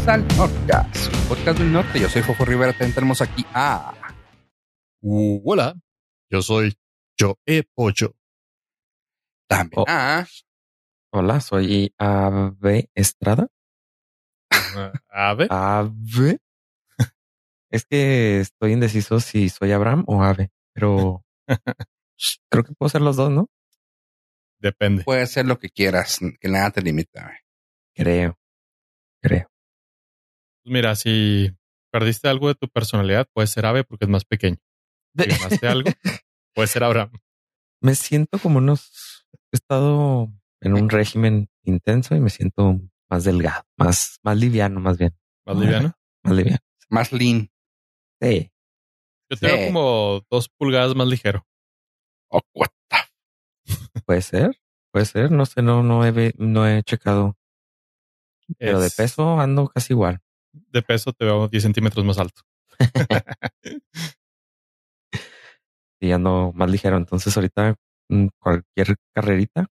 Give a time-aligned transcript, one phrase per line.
[0.00, 2.00] bienvenidos al Nordcast, podcast del norte.
[2.00, 3.94] Yo soy Fofo Rivera, también tenemos aquí a...
[5.02, 5.74] Uh, hola,
[6.30, 6.74] yo soy
[7.18, 7.36] Joe
[7.74, 8.14] Pollo.
[9.48, 9.84] También Oh.
[9.88, 10.26] a...
[11.12, 13.48] Hola, soy Ave Estrada.
[15.08, 15.46] Ave.
[15.50, 16.38] Ave.
[17.70, 21.24] es que estoy indeciso si soy Abraham o Ave, pero
[22.48, 23.48] creo que puedo ser los dos, ¿no?
[24.60, 25.04] Depende.
[25.04, 27.38] Puede ser lo que quieras, que nada te limita.
[27.94, 28.38] Creo,
[29.20, 29.49] creo.
[30.70, 31.50] Mira, si
[31.92, 34.56] perdiste algo de tu personalidad, puede ser Ave porque es más pequeño.
[35.18, 35.90] Si ganaste algo,
[36.54, 37.10] puede ser Abraham.
[37.82, 39.26] me siento como unos...
[39.52, 40.28] He estado
[40.60, 45.16] en un régimen intenso y me siento más delgado, más, más liviano, más bien.
[45.44, 45.92] Más liviano.
[46.22, 46.58] Más liviano.
[46.88, 47.50] Más lean.
[48.20, 48.52] Sí.
[49.28, 49.66] Yo tengo Sí.
[49.66, 51.44] como dos pulgadas más ligero.
[52.30, 54.56] Oh, what the- Puede ser,
[54.92, 55.32] puede ser.
[55.32, 57.36] No sé, no, no he, no he checado.
[58.58, 60.20] Pero de Es- peso ando casi igual.
[60.52, 62.42] De peso te veo 10 centímetros más alto.
[66.00, 66.96] y ando más ligero.
[66.96, 67.76] Entonces ahorita
[68.08, 69.66] mm, cualquier carrerita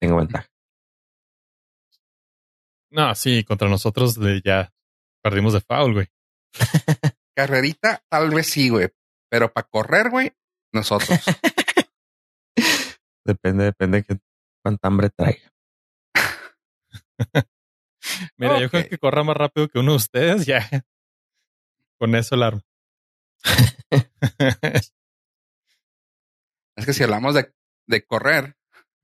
[0.00, 0.46] tengo ventaja.
[2.90, 4.72] No, sí, contra nosotros de ya
[5.22, 6.08] perdimos de foul, güey.
[7.36, 8.88] Carrerita, tal vez sí, güey.
[9.30, 10.32] Pero para correr, güey,
[10.72, 11.20] nosotros.
[13.24, 14.18] Depende, depende de qué
[14.62, 15.52] cuánta hambre traiga.
[18.36, 20.68] Mira, yo creo que corra más rápido que uno de ustedes, ya.
[21.98, 22.62] Con eso el arma.
[26.76, 27.52] es que si hablamos de,
[27.86, 28.56] de correr,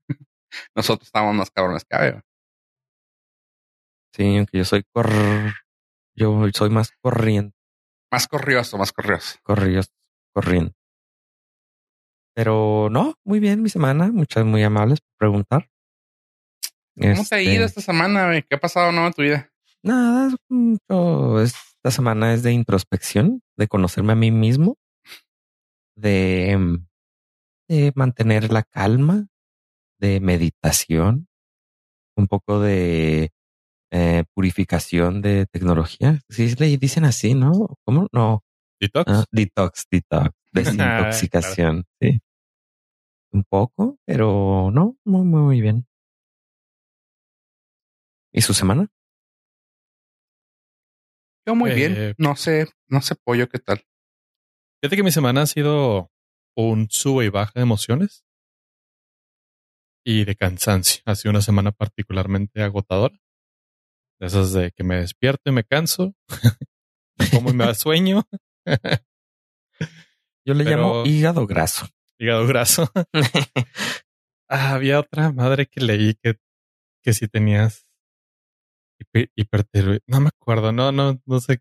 [0.75, 2.21] nosotros estamos más cabrones que güey.
[4.13, 5.09] Sí, aunque yo soy cor...
[6.15, 7.55] Yo soy más corriente,
[8.11, 9.37] Más corrioso, más corrioso.
[9.43, 9.91] corridos,
[10.33, 10.75] corriente.
[12.33, 14.11] Pero no, muy bien mi semana.
[14.11, 15.69] Muchas muy amables por preguntar.
[16.99, 18.43] ¿Cómo te ha Este, ido esta semana, güey?
[18.43, 19.49] ¿Qué ha pasado no en tu vida?
[19.83, 21.41] Nada, mucho.
[21.41, 24.77] Esta semana es de introspección, de conocerme a mí mismo,
[25.95, 26.87] de, mm,
[27.69, 29.27] de mantener la calma,
[29.99, 31.27] de meditación,
[32.15, 33.31] un poco de
[33.91, 36.19] eh, purificación de tecnología.
[36.29, 37.75] Sí, le dicen así, ¿no?
[37.85, 38.07] ¿Cómo?
[38.11, 38.43] No.
[38.81, 39.11] ¿Detox?
[39.11, 41.85] Ah, detox, detox, desintoxicación.
[42.01, 42.19] Sí.
[43.31, 45.85] Un poco, pero no, muy, muy, muy bien.
[48.37, 48.87] ¿Y su semana?
[51.47, 52.15] Yo muy Eh, bien.
[52.19, 53.83] No sé, no sé pollo qué tal.
[54.79, 56.11] Fíjate que mi semana ha sido
[56.55, 58.23] un sube y baja de emociones
[60.05, 61.01] y de cansancio.
[61.05, 63.17] Ha sido una semana particularmente agotadora.
[64.19, 66.13] De esas de que me despierto y me canso,
[67.31, 68.23] como y me da sueño,
[70.45, 71.87] Yo le Pero- llamo hígado graso.
[72.19, 72.89] hígado graso.
[72.93, 73.13] Ah,
[74.75, 76.35] había otra madre que leí que,
[77.03, 77.86] que si tenías
[78.99, 81.59] hiper- hipertiroid- No me acuerdo, no, no, no sé.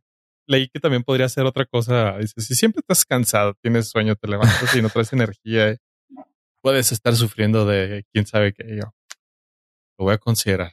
[0.49, 2.19] Leí que también podría ser otra cosa.
[2.19, 5.77] Dice, si siempre estás cansado, tienes sueño, te levantas y no traes energía,
[6.63, 8.65] puedes estar sufriendo de quién sabe qué.
[8.77, 8.93] Yo
[9.99, 10.73] lo voy a considerar.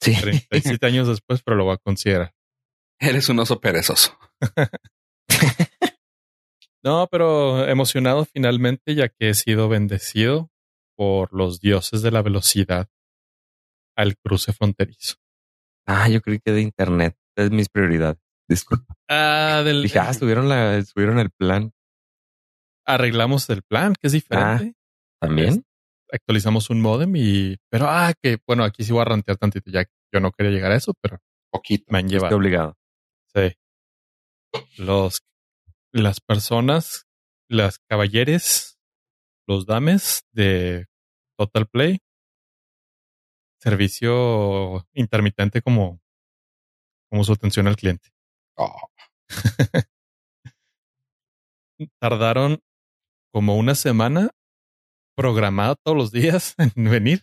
[0.00, 0.14] Sí.
[0.20, 2.32] 37 años después, pero lo voy a considerar.
[3.00, 4.18] Eres un oso perezoso.
[6.84, 10.50] No, pero emocionado finalmente, ya que he sido bendecido
[10.96, 12.88] por los dioses de la velocidad
[13.96, 15.16] al cruce fronterizo.
[15.86, 18.18] Ah, yo creí que de internet es mis prioridades.
[18.48, 18.94] Disculpa.
[19.08, 21.72] Ah, del, Dije, ah, subieron la, subieron el plan
[22.86, 24.74] arreglamos el plan, que es diferente.
[25.20, 25.64] también.
[26.12, 29.84] Actualizamos un modem y, pero ah, que bueno, aquí sí voy a rantear tantito, ya
[30.12, 31.18] yo no quería llegar a eso, pero
[31.50, 31.84] Poquito.
[31.88, 32.36] me han Estoy llevado.
[32.36, 32.76] obligado.
[33.34, 33.56] Sí.
[34.78, 35.22] Los,
[35.92, 37.06] las personas,
[37.48, 38.78] las caballeres,
[39.48, 40.86] los dames de
[41.36, 41.98] Total Play,
[43.66, 46.00] servicio intermitente como,
[47.10, 48.10] como su atención al cliente.
[48.56, 48.88] Oh,
[52.00, 52.60] Tardaron
[53.32, 54.30] como una semana
[55.16, 57.22] programada todos los días en venir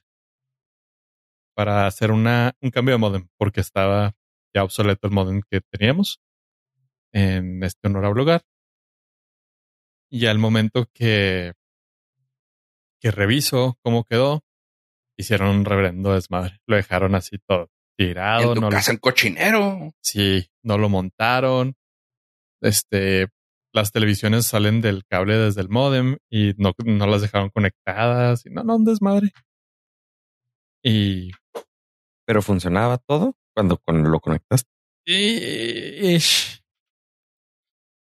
[1.55, 4.11] para hacer una, un cambio de modem, porque estaba
[4.53, 6.19] ya obsoleto el modem que teníamos
[7.13, 8.41] en este honorable lugar.
[10.11, 11.53] Y al momento que,
[12.99, 14.43] que reviso cómo quedó,
[15.23, 16.59] hicieron un reverendo desmadre.
[16.67, 18.49] Lo dejaron así todo tirado.
[18.49, 19.91] en tu no lo- casa en cochinero.
[20.01, 21.75] Sí, no lo montaron.
[22.61, 23.27] Este,
[23.73, 28.45] las televisiones salen del cable desde el modem y no, no las dejaron conectadas.
[28.45, 29.31] Y no, no, un desmadre.
[30.83, 31.31] Y,
[32.25, 34.69] Pero funcionaba todo cuando, cuando lo conectaste.
[35.05, 36.61] y- ish.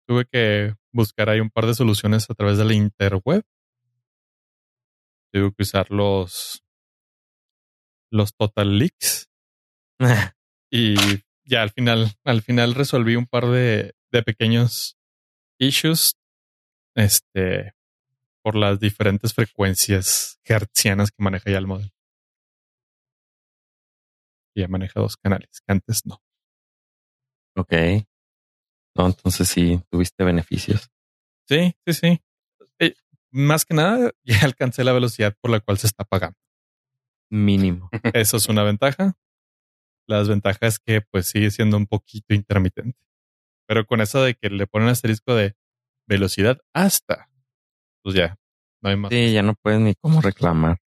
[0.08, 3.44] tuve que buscar ahí un par de soluciones a través de la interweb.
[5.34, 6.63] Tuve que usar los,
[8.14, 9.30] los Total Leaks
[10.72, 10.96] y
[11.46, 14.98] ya al final, al final resolví un par de, de pequeños
[15.60, 16.16] issues.
[16.96, 17.74] Este,
[18.44, 21.92] por las diferentes frecuencias hertzianas que maneja ya el modelo.
[24.54, 26.22] Y ya maneja dos canales, que antes no.
[27.56, 27.74] Ok.
[28.96, 30.92] No, entonces sí, tuviste beneficios.
[31.48, 32.22] Sí, sí, sí.
[32.80, 32.94] Eh,
[33.32, 36.38] más que nada, ya alcancé la velocidad por la cual se está pagando.
[37.34, 37.90] Mínimo.
[38.14, 39.18] Eso es una ventaja.
[40.08, 43.00] La desventaja es que pues sigue siendo un poquito intermitente.
[43.68, 45.56] Pero con eso de que le ponen asterisco de
[46.06, 47.30] velocidad hasta,
[48.04, 48.36] pues ya,
[48.82, 49.10] no hay más.
[49.10, 50.80] Sí, ya no puedes ni cómo reclamar.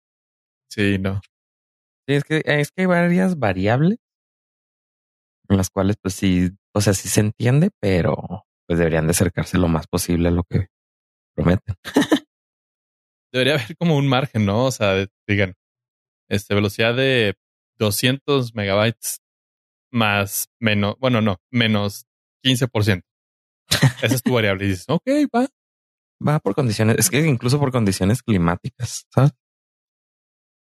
[0.70, 1.22] Sí, no.
[2.06, 3.98] Sí, es que, es que hay varias variables
[5.48, 9.58] en las cuales pues sí, o sea, sí se entiende, pero pues deberían de acercarse
[9.58, 10.68] lo más posible a lo que
[11.34, 11.76] prometen.
[13.32, 14.66] Debería haber como un margen, ¿no?
[14.66, 15.54] O sea, digan,
[16.28, 17.36] este, velocidad de
[17.78, 19.20] 200 megabytes
[19.92, 22.06] más menos, bueno, no, menos
[22.44, 23.02] 15%.
[24.02, 24.64] Esa es tu variable.
[24.64, 25.46] Y dices, ok, va.
[26.26, 29.32] Va por condiciones, es que incluso por condiciones climáticas, ¿sabes?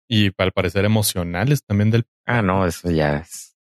[0.09, 2.07] Y al parecer emocionales también del...
[2.27, 3.57] Ah, no, eso ya es.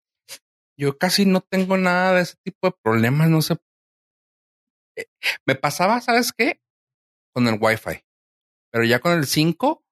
[0.77, 3.57] Yo casi no tengo nada de ese tipo de problemas, no sé.
[4.97, 5.05] Eh,
[5.45, 6.61] Me pasaba, ¿sabes qué?
[7.33, 8.03] Con el Wi-Fi.
[8.71, 9.83] Pero ya con el 5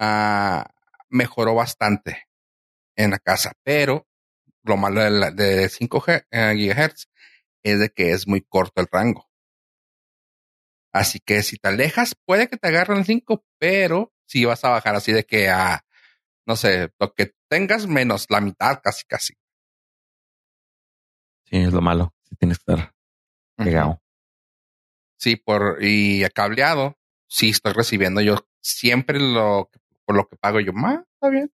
[0.00, 0.70] ah,
[1.08, 2.28] mejoró bastante
[2.96, 3.52] en la casa.
[3.62, 4.06] Pero
[4.64, 7.06] lo malo de, la- de 5 G- eh, gigahertz
[7.64, 9.28] es de que es muy corto el rango.
[10.92, 14.70] Así que si te alejas, puede que te agarren el 5, pero si vas a
[14.70, 15.84] bajar así de que a,
[16.46, 19.34] no sé, lo que tengas menos la mitad, casi, casi.
[21.44, 22.14] Sí, es lo malo.
[22.24, 22.94] Sí tienes que estar
[23.56, 24.00] pegado.
[25.18, 26.98] Sí, por y a cableado,
[27.28, 29.70] sí estoy recibiendo yo siempre lo
[30.06, 31.50] por lo que pago yo más, está bien.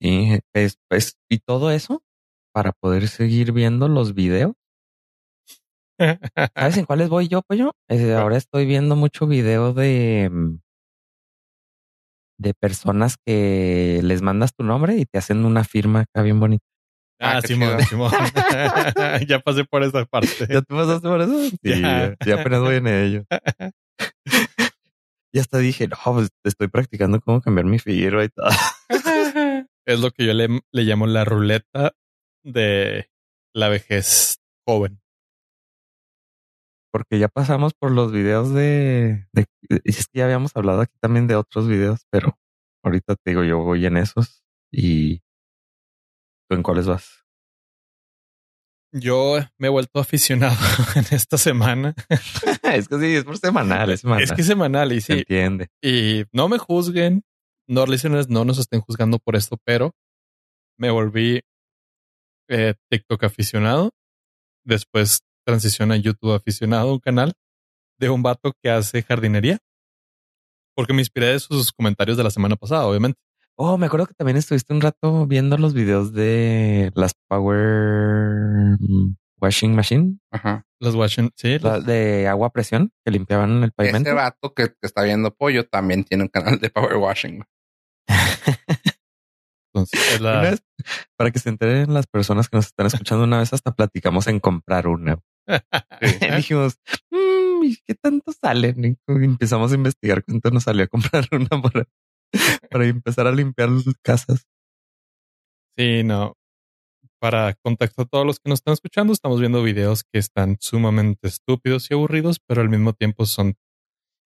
[0.00, 2.02] Sí, es, es- y todo eso
[2.52, 4.52] para poder seguir viendo los videos.
[6.56, 7.72] ¿Sabes en cuáles voy yo, pollo?
[7.88, 10.58] Eh, ahora estoy viendo mucho video de mm,
[12.38, 16.64] de personas que les mandas tu nombre y te hacen una firma acá bien bonita.
[17.20, 17.80] Ah, Ah, Simón, chido.
[17.88, 18.10] Simón.
[19.28, 20.46] ya pasé por esa parte.
[20.50, 21.48] ¿Ya te pasaste por eso?
[21.48, 21.76] Sí, Ya.
[21.76, 23.24] ya, ya apenas voy en ello.
[25.34, 28.46] y hasta dije, no, pues estoy practicando cómo cambiar mi firma y todo.
[29.86, 31.92] Es lo que yo le, le llamo la ruleta
[32.42, 33.10] de
[33.54, 35.02] la vejez joven.
[36.90, 39.46] Porque ya pasamos por los videos de, de,
[39.84, 42.38] es que ya habíamos hablado aquí también de otros videos, pero
[42.82, 44.42] ahorita te digo, yo voy en esos
[44.72, 45.18] y
[46.48, 47.26] ¿tú en cuáles vas?
[48.92, 50.56] Yo me he vuelto aficionado
[50.94, 51.94] en esta semana.
[52.72, 54.24] es que sí, es por semanal, es semanal.
[54.24, 55.18] Es que es semanal y se sí.
[55.20, 55.68] entiende.
[55.82, 57.22] Y no me juzguen,
[57.68, 59.92] no listeners, no nos estén juzgando por esto, pero
[60.78, 61.42] me volví
[62.48, 63.90] eh, TikTok aficionado.
[64.64, 67.34] Después transición a YouTube aficionado, un canal
[67.98, 69.58] de un vato que hace jardinería.
[70.74, 73.20] Porque me inspiré de sus comentarios de la semana pasada, obviamente.
[73.56, 79.14] Oh, me acuerdo que también estuviste un rato viendo los videos de las Power mm,
[79.44, 80.66] Washing Machine, Ajá.
[80.80, 84.10] Los watching, sí, la- los- de agua a presión que limpiaban el pavimento.
[84.10, 87.44] Ese vato que, que está viendo pollo también tiene un canal de power washing.
[89.74, 90.62] entonces, es la- Una vez,
[91.16, 94.40] para que se enteren las personas que nos están escuchando, una vez hasta platicamos en
[94.40, 95.18] comprar una.
[96.40, 96.78] Dijimos,
[97.10, 98.84] "Mm, ¿y ¿qué tanto salen?
[98.84, 101.86] Y empezamos a investigar cuánto nos salió a comprar una para,
[102.70, 104.46] para empezar a limpiar las casas.
[105.76, 106.36] Sí, no.
[107.24, 111.26] Para contacto a todos los que nos están escuchando, estamos viendo videos que están sumamente
[111.26, 113.56] estúpidos y aburridos, pero al mismo tiempo son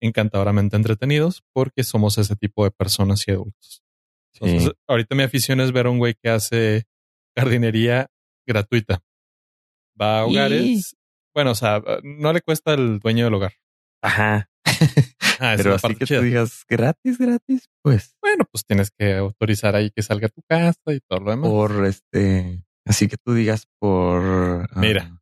[0.02, 3.82] encantadoramente entretenidos porque somos ese tipo de personas y adultos.
[4.34, 4.72] Entonces, Sí.
[4.90, 6.84] ahorita mi afición es ver a un güey que hace
[7.34, 8.08] jardinería
[8.46, 9.02] gratuita.
[10.00, 10.96] Va a Y- hogares.
[11.34, 13.54] Bueno, o sea, no le cuesta al dueño del hogar.
[14.04, 14.50] Ajá.
[15.40, 16.20] Ah, Pero así que chida.
[16.20, 20.42] tú digas gratis, gratis, pues Bueno, pues tienes que autorizar ahí que salga a tu
[20.44, 21.50] casa y todo lo demás.
[21.50, 25.20] por este, así que tú digas por Mira.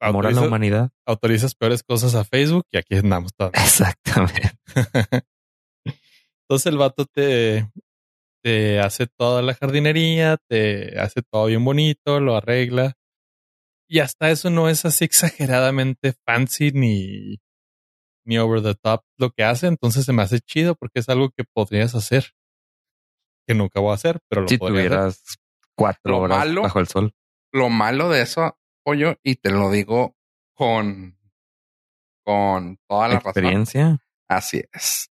[0.00, 0.90] amor a la humanidad.
[1.06, 3.52] autorizas peores cosas a Facebook y aquí andamos todos.
[3.54, 4.52] Exactamente.
[6.48, 7.70] Entonces el vato te,
[8.42, 12.94] te hace toda la jardinería, te hace todo bien bonito, lo arregla.
[13.88, 17.38] Y hasta eso no es así exageradamente fancy ni,
[18.24, 19.66] ni over the top lo que hace.
[19.66, 22.32] Entonces se me hace chido porque es algo que podrías hacer.
[23.46, 25.36] Que nunca voy a hacer, pero lo Si podría hacer.
[25.76, 27.14] Cuatro Lo horas malo- bajo el sol.
[27.52, 30.16] Lo malo de eso, pollo, y te lo digo
[30.54, 31.18] con,
[32.24, 33.30] con toda la razón.
[33.30, 33.98] Experiencia.
[34.28, 35.10] Así es.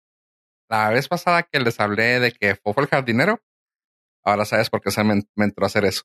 [0.70, 3.40] La vez pasada que les hablé de que Fofo el jardinero,
[4.24, 6.04] Ahora sabes por qué se me, me entró a hacer eso.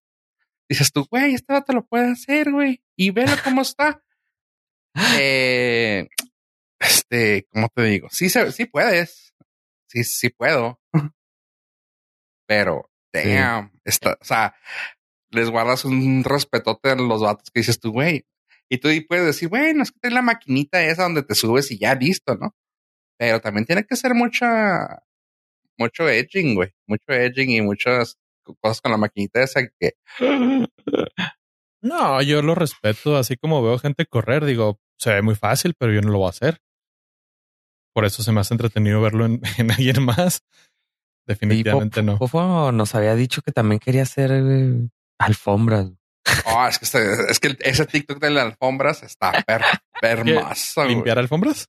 [0.68, 2.84] Dices tú, güey, este vato lo puede hacer, güey.
[2.98, 4.04] Y velo cómo está.
[5.22, 6.08] eh,
[6.80, 8.08] este, ¿cómo te digo?
[8.10, 9.36] Sí, se, sí puedes.
[9.88, 10.82] Sí, sí puedo.
[12.48, 12.90] Pero,
[13.26, 14.56] damn, está, o sea,
[15.32, 18.26] les guardas un respetote a los vatos que dices tú, güey.
[18.70, 21.78] Y tú puedes decir, bueno, es que tienes la maquinita esa donde te subes y
[21.78, 22.56] ya listo, ¿no?
[23.18, 25.04] Pero también tiene que ser mucha,
[25.78, 26.74] mucho edging, güey.
[26.86, 28.18] Mucho edging y muchas
[28.62, 29.96] cosas con la maquinita esa que.
[31.82, 35.94] No, yo lo respeto, así como veo gente correr, digo, se ve muy fácil, pero
[35.94, 36.60] yo no lo voy a hacer.
[37.94, 40.42] Por eso se me hace entretenido verlo en, en alguien más.
[41.28, 42.18] Definitivamente Y no.
[42.18, 44.88] Fofo nos había dicho que también quería hacer eh,
[45.20, 45.88] alfombras.
[46.46, 49.62] Oh, es que, este- es que ese TikTok de las alfombras está per,
[50.24, 50.88] güey.
[50.88, 51.68] ¿Limpiar alfombras?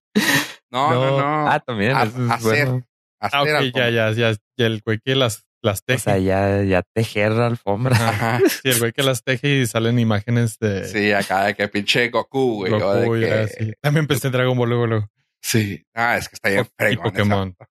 [0.71, 1.49] No, no, no.
[1.51, 1.93] Ah, también.
[1.97, 2.67] A- eso es hacer.
[2.67, 2.87] bueno.
[3.21, 3.93] Hacer Ah, ok, ya, alfombras.
[3.93, 4.65] ya, ya, ya.
[4.67, 5.99] El güey que las, las O teje.
[6.01, 8.01] sea, ya, ya tejer alfombras.
[8.01, 8.41] Ajá.
[8.49, 12.09] Sí, el güey que las teje y salen imágenes de Sí, acá de que pinche
[12.11, 12.73] Goku, güey.
[12.73, 13.75] o de que-.
[13.81, 15.11] También pensé en Dragon Ball luego, luego.
[15.43, 15.85] Sí.
[15.95, 17.05] Ah, es que está bien fregón.
[17.05, 17.57] Pokémon.
[17.59, 17.67] luego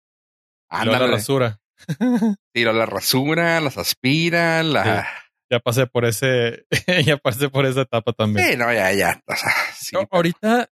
[0.69, 1.07] la Ándale.
[1.11, 1.59] rasura.
[2.53, 5.07] Y lo la rasura, las aspira, la.
[5.49, 6.65] Ya pasé por ese,
[7.05, 8.47] ya pasé por esa etapa también.
[8.47, 9.21] Sí, no, ya, ya.
[9.25, 9.95] O sea, sí.
[9.95, 10.69] No, ahorita,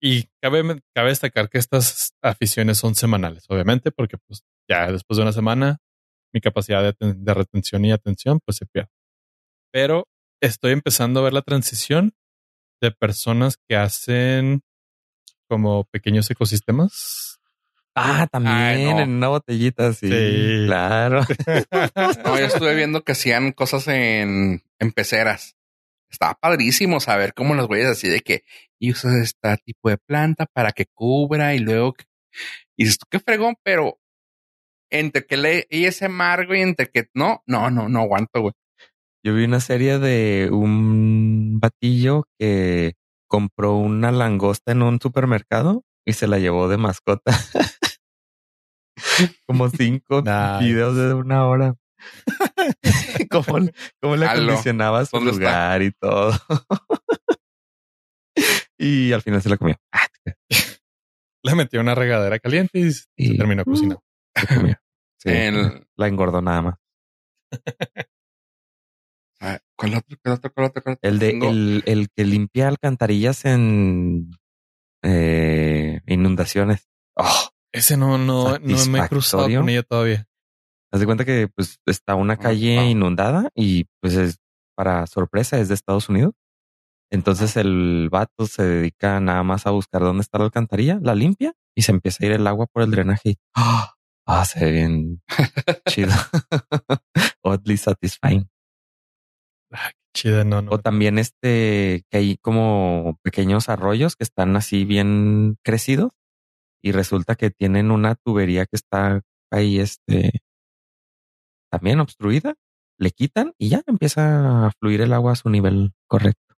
[0.00, 5.22] y cabe, cabe destacar que estas aficiones son semanales, obviamente, porque pues ya después de
[5.22, 5.78] una semana
[6.32, 8.90] mi capacidad de, de retención y atención pues se pierde.
[9.72, 10.06] Pero
[10.42, 12.12] estoy empezando a ver la transición
[12.80, 14.62] de personas que hacen
[15.48, 17.27] como pequeños ecosistemas.
[18.00, 19.00] Ah, también Ay, no.
[19.00, 20.08] en una botellita, sí.
[20.08, 20.64] Sí.
[20.66, 21.22] Claro.
[22.24, 25.56] No, yo estuve viendo que hacían cosas en, en peceras.
[26.10, 28.42] Estaba padrísimo saber cómo los güeyes así de que
[28.80, 32.04] y usas este tipo de planta para que cubra y luego que-
[32.76, 33.98] y dices tú qué fregón, pero
[34.90, 38.54] entre que le y ese mar, güey, entre que no, no, no, no aguanto, güey.
[39.24, 42.94] Yo vi una serie de un batillo que
[43.28, 47.32] compró una langosta en un supermercado y se la llevó de mascota.
[49.46, 50.22] Como cinco
[50.60, 51.74] videos de una hora.
[53.30, 53.58] cómo,
[54.00, 54.42] cómo le Halo.
[54.42, 56.32] acondicionaba su lugar y todo.
[58.78, 59.76] y al final se la comió.
[59.92, 60.06] Ah,
[61.42, 64.02] Le metió una regadera caliente y se Y- terminó cocinando.
[65.20, 66.74] Sí, El- la engordó nada más.
[69.76, 70.18] ¿Cuál otro?
[70.22, 70.52] ¿Cuál otro?
[70.52, 70.82] ¿Cuál otro?
[70.82, 71.08] ¿Cuál otro?
[71.08, 74.30] El de el, el que limpia alcantarillas en
[75.04, 76.88] eh, inundaciones.
[77.16, 80.26] Oh, Ese no, no, no me he cruzado con ella todavía.
[80.92, 82.84] haz de cuenta que pues está una calle Ah.
[82.86, 84.38] inundada y pues es
[84.76, 86.34] para sorpresa es de Estados Unidos.
[87.10, 91.52] Entonces el vato se dedica nada más a buscar dónde está la alcantarilla, la limpia
[91.76, 93.30] y se empieza a ir el agua por el drenaje.
[93.30, 93.94] y, ¡Ah!
[94.26, 95.22] Ah, se ve bien
[95.88, 96.12] chido.
[97.42, 98.48] Oddly satisfying.
[100.14, 100.72] Chida, no, no.
[100.72, 106.12] O también este que hay como pequeños arroyos que están así bien crecidos
[106.82, 110.30] y resulta que tienen una tubería que está ahí este
[111.70, 112.54] también obstruida,
[112.98, 116.54] le quitan y ya empieza a fluir el agua a su nivel correcto.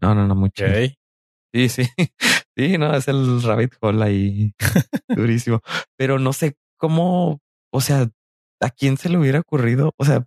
[0.00, 0.64] No, no, no, mucho.
[1.52, 1.82] Sí, sí.
[2.56, 4.54] Sí, no, es el rabbit hole ahí
[5.08, 5.60] durísimo.
[5.96, 7.40] Pero no sé cómo,
[7.72, 8.10] o sea,
[8.60, 10.26] a quién se le hubiera ocurrido, o sea,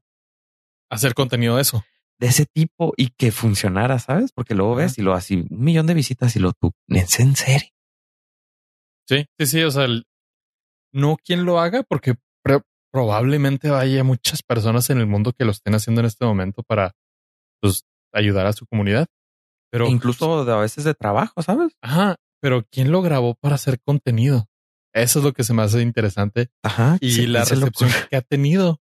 [0.89, 1.83] Hacer contenido de eso.
[2.19, 4.31] de ese tipo y que funcionara, ¿sabes?
[4.31, 7.35] Porque luego ves y lo así, un millón de visitas y lo tú, ¿es en
[7.35, 7.69] serio?
[9.07, 9.63] Sí, sí, sí.
[9.63, 10.05] O sea, el-
[10.93, 12.15] no quien lo haga, porque
[12.91, 16.93] probablemente haya muchas personas en el mundo que lo estén haciendo en este momento para
[17.60, 19.07] pues, ayudar a su comunidad.
[19.72, 21.74] Pero incluso de, a veces de trabajo, ¿sabes?
[21.81, 24.48] Ajá, pero ¿quién lo grabó para hacer contenido?
[24.93, 26.98] Eso es lo que se me hace interesante Ajá.
[27.01, 28.79] y sí, la recepción que ha tenido.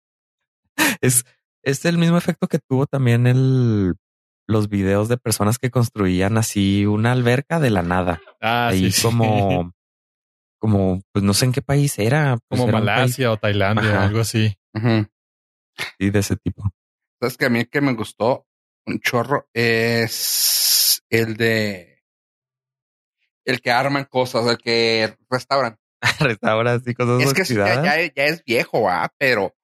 [1.02, 1.26] Es,
[1.62, 3.96] es el mismo efecto que tuvo también el,
[4.46, 8.22] los videos de personas que construían así una alberca de la nada.
[8.40, 9.02] Ah, ahí sí, sí.
[9.02, 9.74] como,
[10.58, 12.38] como, pues no sé en qué país era.
[12.48, 14.04] pues, como era Malasia o Tailandia o Ajá.
[14.04, 14.56] algo así.
[14.74, 15.06] Ujú.
[15.98, 16.62] así de ese tipo.
[17.20, 18.46] Sabes que a mí el que me gustó
[18.86, 22.02] un chorro es el de
[23.44, 25.76] el que arman cosas, el que restauran.
[26.20, 29.08] Restauras y cosas Es que ya, ya es viejo, ¿ah?
[29.18, 29.54] pero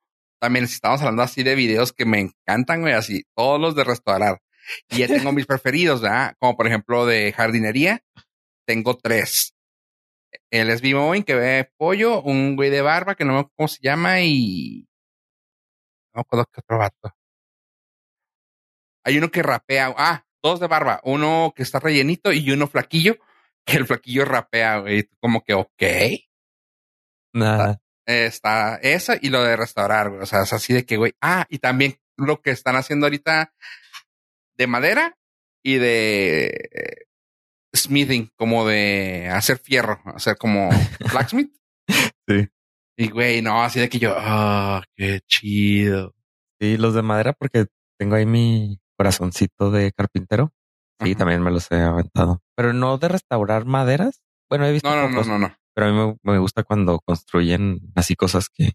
[0.40, 3.84] también si estamos hablando así de videos que me encantan, güey, así, todos los de
[3.84, 4.40] restaurar.
[4.90, 6.34] Y ya tengo mis preferidos, ¿verdad?
[6.40, 8.02] Como por ejemplo de jardinería,
[8.66, 9.53] tengo tres.
[10.50, 13.68] El es Boeing que ve pollo, un güey de barba que no me acuerdo cómo
[13.68, 14.88] se llama y
[16.12, 17.14] no me acuerdo qué otro vato.
[19.04, 23.16] Hay uno que rapea, ah, dos de barba, uno que está rellenito y uno flaquillo,
[23.64, 25.82] que el flaquillo rapea, güey, como que ok.
[27.32, 27.82] Nada.
[28.06, 30.22] está esa y lo de restaurar, güey.
[30.22, 31.14] O sea, es así de que, güey.
[31.20, 33.52] Ah, y también lo que están haciendo ahorita
[34.56, 35.18] de madera
[35.62, 37.06] y de
[37.84, 40.68] smithing, como de hacer fierro, hacer como
[41.12, 41.52] blacksmith.
[42.28, 42.48] Sí.
[42.96, 46.14] Y güey, no, así de que yo, ah, qué chido.
[46.60, 47.66] Sí, los de madera, porque
[47.98, 50.52] tengo ahí mi corazoncito de carpintero.
[51.02, 51.18] Sí, Ajá.
[51.18, 52.40] también me los he aventado.
[52.56, 54.20] Pero no de restaurar maderas.
[54.48, 55.56] Bueno, he visto No, no, no, pocos, no, no.
[55.74, 58.72] pero a mí me, me gusta cuando construyen así cosas que,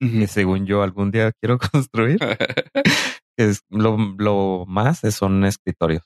[0.00, 2.18] que según yo algún día quiero construir.
[3.36, 6.04] que es lo, lo más es- son escritorios.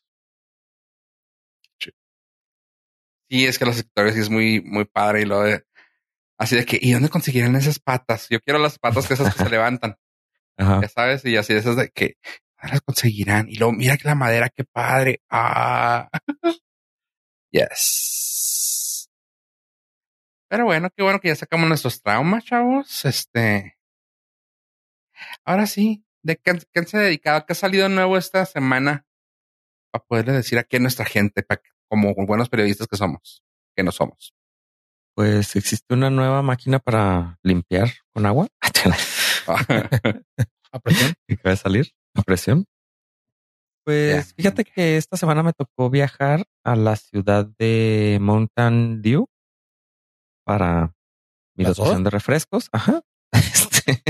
[3.30, 5.64] Sí, es que los sectores sí es muy, muy padre y lo de
[6.38, 8.28] así de que, ¿y dónde conseguirán esas patas?
[8.30, 9.96] Yo quiero las patas que esas que se levantan,
[10.56, 10.80] Ajá.
[10.82, 12.16] ya sabes, y así de esas de que
[12.56, 13.48] ¿dónde las conseguirán.
[13.48, 15.22] Y luego, mira que la madera, qué padre.
[15.30, 16.08] Ah,
[17.52, 19.08] yes.
[20.50, 23.04] Pero bueno, qué bueno que ya sacamos nuestros traumas, chavos.
[23.04, 23.76] Este,
[25.44, 27.44] ahora sí, ¿de qué, qué han se dedicado?
[27.44, 29.04] ¿Qué ha salido nuevo esta semana?
[29.92, 33.42] Para poderle decir aquí a nuestra gente, para que- como buenos periodistas que somos,
[33.76, 34.34] que no somos.
[35.14, 38.46] Pues existe una nueva máquina para limpiar con agua.
[40.70, 41.14] A presión.
[41.26, 42.66] que acaba de salir a presión.
[43.84, 49.26] Pues fíjate que esta semana me tocó viajar a la ciudad de Mountain Dew
[50.44, 50.94] para
[51.56, 52.68] mi ¿Las dotación de refrescos.
[52.72, 53.02] Ajá.
[53.32, 54.02] Este,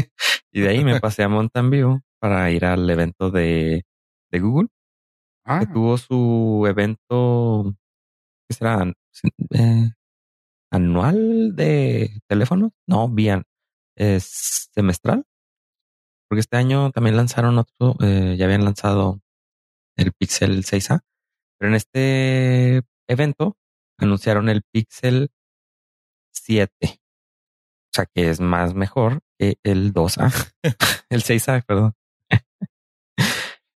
[0.53, 3.85] y de ahí me pasé a Mountain View para ir al evento de,
[4.31, 4.69] de Google,
[5.51, 7.75] Ah, que tuvo su evento,
[8.49, 8.93] ¿qué será?
[9.51, 9.91] Eh,
[10.71, 12.73] anual de teléfono.
[12.87, 13.45] No, bien,
[13.97, 15.25] es semestral.
[16.29, 19.23] Porque este año también lanzaron otro, eh, ya habían lanzado
[19.97, 21.01] el Pixel 6A,
[21.59, 23.57] pero en este evento
[23.99, 25.31] anunciaron el Pixel
[26.35, 27.01] 7.
[27.91, 30.31] O sea que es más mejor que el 2A,
[31.11, 31.95] el 6A, perdón.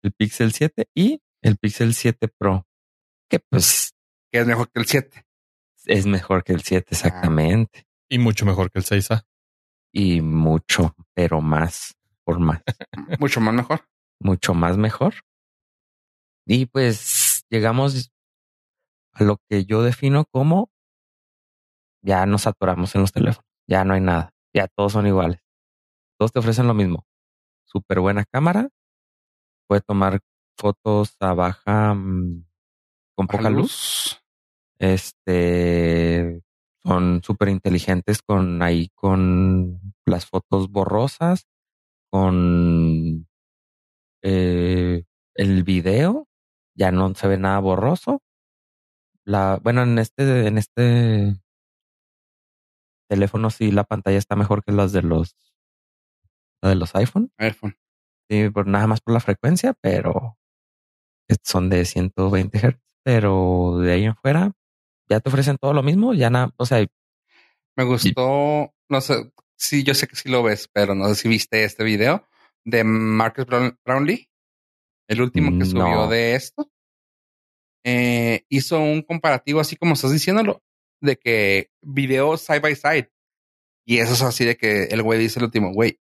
[0.04, 2.68] el Pixel 7 y el Pixel 7 Pro,
[3.30, 3.94] que pues
[4.32, 5.26] que es mejor que el 7.
[5.86, 7.86] es mejor que el 7 exactamente.
[8.10, 9.26] Y mucho mejor que el 6A.
[9.94, 12.62] Y mucho, pero más, por más.
[13.20, 13.82] Mucho más mejor.
[14.20, 15.16] mucho más mejor.
[16.46, 18.12] Y pues llegamos
[19.14, 20.72] a lo que yo defino como
[22.02, 25.40] ya nos saturamos en los teléfonos, ya no hay nada, ya todos son iguales.
[26.18, 27.06] Todos te ofrecen lo mismo.
[27.66, 28.70] Súper buena cámara,
[29.68, 30.20] puede tomar
[30.58, 32.46] fotos a baja mm,
[33.16, 34.22] con poca luz.
[34.80, 36.42] Este
[36.84, 41.48] son súper inteligentes con ahí con las fotos borrosas,
[42.10, 43.28] con
[44.24, 45.04] eh,
[45.36, 46.28] el video,
[46.76, 48.22] ya no se ve nada borroso.
[49.24, 51.36] La, bueno, en este, en este
[53.08, 55.36] teléfono sí la pantalla está mejor que las de los
[56.64, 57.32] la de los iPhone.
[57.38, 57.76] iPhone.
[58.30, 60.38] Sí, por nada más por la frecuencia, pero
[61.44, 62.78] son de 120 Hz.
[63.04, 64.52] Pero de ahí en fuera
[65.10, 66.14] ya te ofrecen todo lo mismo.
[66.14, 66.86] Ya nada, o sea,
[67.76, 71.28] Me gustó, no sé, sí, yo sé que sí lo ves, pero no sé si
[71.30, 72.28] viste este video
[72.64, 74.30] de Marcus Brown- Brownlee,
[75.10, 75.66] el último que No.
[75.66, 76.70] subió de esto.
[77.84, 80.62] Eh, hizo un comparativo así como estás diciéndolo,
[81.02, 83.12] de que video side by side.
[83.86, 86.00] Y eso es así de que el güey dice el último, güey,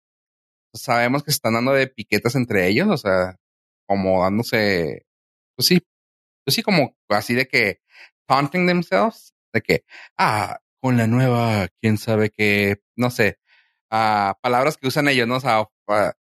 [0.74, 3.36] sabemos que se están dando de piquetas entre ellos, o sea,
[3.86, 5.06] como dándose,
[5.56, 5.80] pues sí,
[6.44, 7.80] pues sí, como así de que
[8.26, 9.84] taunting themselves, de que,
[10.18, 13.38] ah, con la nueva, quién sabe qué, no sé,
[13.90, 15.36] ah, palabras que usan ellos, ¿no?
[15.38, 16.14] O ah,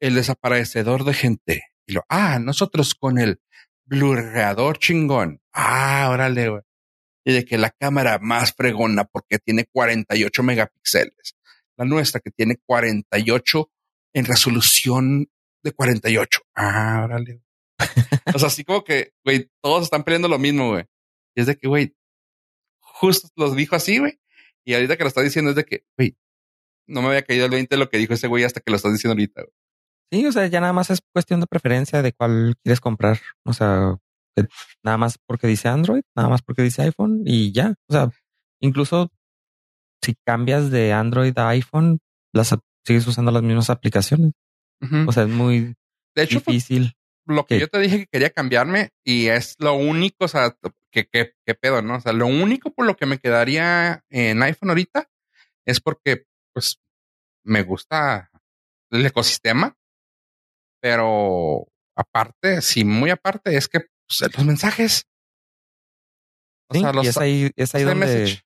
[0.00, 1.64] el desaparecedor de gente.
[1.86, 3.40] Y lo, ah, nosotros con el
[3.84, 5.40] blurreador chingón.
[5.52, 6.62] Ah, órale, güey.
[7.24, 11.36] Y de que la cámara más fregona porque tiene 48 megapíxeles.
[11.76, 13.70] La nuestra que tiene 48
[14.14, 15.28] en resolución
[15.62, 16.40] de 48.
[16.54, 17.42] Ah, órale.
[18.34, 20.84] o sea, así como que, güey, todos están peleando lo mismo, güey.
[21.34, 21.94] Y es de que, güey,
[22.80, 24.18] justo los dijo así, güey.
[24.64, 26.16] Y ahorita que lo está diciendo es de que, güey,
[26.86, 28.76] no me había caído el 20 de lo que dijo ese güey hasta que lo
[28.76, 29.42] estás diciendo ahorita.
[29.42, 29.52] güey.
[30.12, 33.20] sí, o sea, ya nada más es cuestión de preferencia de cuál quieres comprar.
[33.44, 33.96] O sea,
[34.36, 34.46] que
[34.82, 37.74] nada más porque dice Android, nada más porque dice iPhone y ya.
[37.88, 38.10] O sea,
[38.60, 39.10] incluso
[40.02, 42.00] si cambias de Android a iPhone,
[42.32, 44.32] las sigues usando las mismas aplicaciones.
[45.06, 45.74] O sea, es muy
[46.14, 46.94] de hecho, difícil.
[47.28, 50.56] Lo que yo te dije que quería cambiarme y es lo único, o sea,
[50.90, 51.96] que, que, que pedo, ¿no?
[51.96, 55.10] O sea, lo único por lo que me quedaría en iPhone ahorita
[55.66, 56.80] es porque, pues,
[57.44, 58.30] me gusta
[58.90, 59.76] el ecosistema,
[60.80, 65.04] pero aparte, sí, muy aparte, es que pues, los mensajes.
[66.70, 68.40] O Sí, sea, los, y es ahí, es ahí los donde.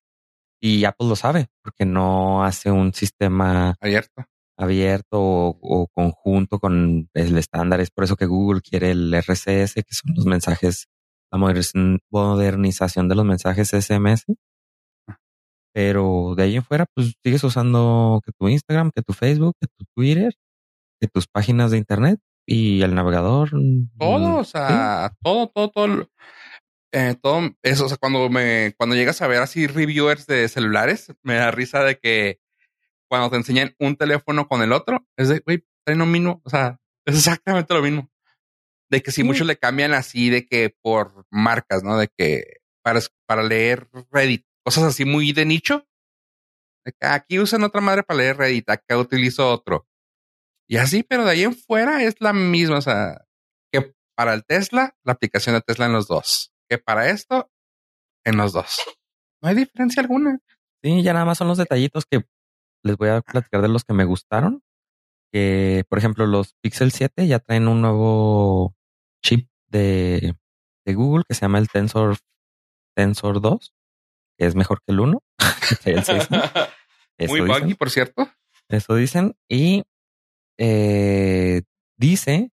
[0.60, 4.24] Y Apple lo sabe porque no hace un sistema abierto,
[4.62, 7.80] abierto o, conjunto con el estándar.
[7.80, 10.88] Es por eso que Google quiere el RCS, que son los mensajes,
[11.30, 11.38] la
[12.10, 14.26] modernización de los mensajes SMS.
[15.74, 19.68] Pero de ahí en fuera, pues sigues usando que tu Instagram, que tu Facebook, que
[19.68, 20.34] tu Twitter,
[21.00, 23.50] que tus páginas de internet y el navegador.
[23.98, 26.08] Todo, mm, o sea, todo, todo, todo.
[26.94, 31.10] Eh, todo eso, o sea, cuando me, cuando llegas a ver así reviewers de celulares,
[31.22, 32.41] me da risa de que
[33.12, 36.48] cuando te enseñan un teléfono con el otro, es de, güey, traen lo mismo, o
[36.48, 38.10] sea, es exactamente lo mismo.
[38.90, 41.98] De que si muchos le cambian así, de que por marcas, ¿no?
[41.98, 45.86] De que para, para leer Reddit, cosas así muy de nicho.
[46.86, 49.86] De que aquí usan otra madre para leer Reddit, acá utilizo otro.
[50.66, 53.26] Y así, pero de ahí en fuera es la misma, o sea,
[53.70, 57.50] que para el Tesla, la aplicación de Tesla en los dos que para esto
[58.24, 58.80] en los dos.
[59.42, 60.38] No hay diferencia alguna.
[60.82, 62.24] Sí, ya nada más son los detallitos que
[62.82, 64.62] les voy a platicar de los que me gustaron.
[65.32, 68.74] Que, por ejemplo, los Pixel 7 ya traen un nuevo
[69.24, 70.34] chip de,
[70.84, 72.18] de Google que se llama el Tensor
[72.94, 73.74] Tensor 2,
[74.38, 75.22] que es mejor que el 1.
[77.28, 78.28] Muy buggy, por cierto.
[78.68, 79.36] Eso dicen.
[79.48, 79.84] Y
[80.58, 81.62] eh,
[81.96, 82.50] dice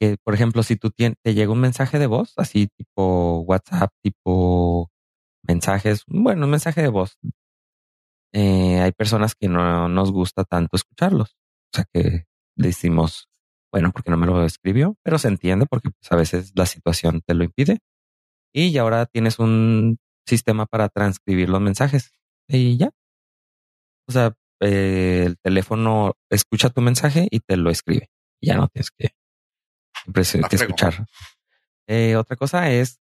[0.00, 4.90] que, por ejemplo, si tú te llega un mensaje de voz, así tipo WhatsApp, tipo
[5.42, 7.18] mensajes, bueno, un mensaje de voz,
[8.32, 11.36] eh, hay personas que no nos gusta tanto escucharlos.
[11.72, 13.28] O sea que decimos,
[13.72, 17.22] bueno, porque no me lo escribió, pero se entiende porque pues, a veces la situación
[17.26, 17.80] te lo impide.
[18.54, 22.12] Y ahora tienes un sistema para transcribir los mensajes
[22.48, 22.90] y ya.
[24.08, 28.10] O sea, eh, el teléfono escucha tu mensaje y te lo escribe.
[28.40, 29.14] Ya no tienes que
[30.48, 31.06] que escuchar.
[31.86, 33.00] Eh, otra cosa es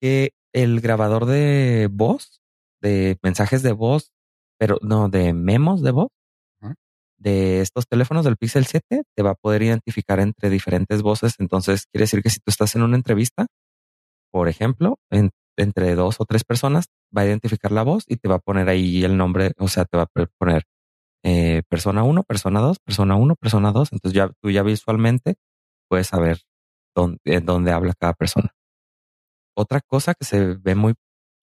[0.00, 2.40] que el grabador de voz,
[2.80, 4.12] de mensajes de voz,
[4.60, 6.08] pero no de memos de voz,
[7.16, 11.34] de estos teléfonos del Pixel 7, te va a poder identificar entre diferentes voces.
[11.38, 13.46] Entonces, quiere decir que si tú estás en una entrevista,
[14.30, 14.98] por ejemplo,
[15.56, 18.68] entre dos o tres personas, va a identificar la voz y te va a poner
[18.68, 20.64] ahí el nombre, o sea, te va a poner
[21.24, 23.92] eh, persona 1, persona 2, persona 1, persona 2.
[23.92, 25.36] Entonces ya tú ya visualmente
[25.88, 26.40] puedes saber
[26.94, 28.54] dónde, dónde habla cada persona.
[29.56, 30.94] Otra cosa que se ve muy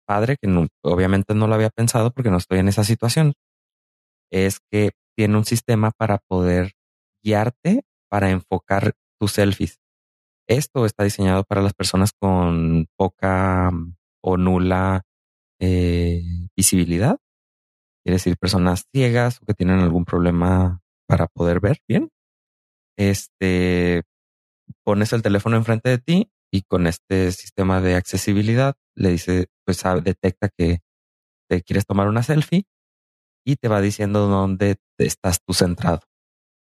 [0.07, 0.49] padre, que
[0.83, 3.35] obviamente no lo había pensado porque no estoy en esa situación,
[4.31, 6.73] es que tiene un sistema para poder
[7.23, 9.81] guiarte para enfocar tus selfies.
[10.49, 15.03] Esto está diseñado para las personas con poca mm, o nula
[15.61, 16.23] eh,
[16.57, 17.19] visibilidad.
[18.05, 22.11] Quiere decir, personas ciegas o que tienen algún problema para poder ver bien.
[22.97, 24.03] Este,
[24.85, 29.83] pones el teléfono enfrente de ti y con este sistema de accesibilidad le dice, pues
[30.05, 30.83] detecta que
[31.51, 32.63] te quieres tomar una selfie
[33.45, 36.03] y te va diciendo dónde estás tú centrado.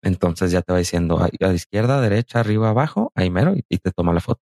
[0.02, 3.92] Entonces ya te va diciendo a, la izquierda, derecha, arriba, abajo, ahí mero y, te
[3.92, 4.42] toma la foto,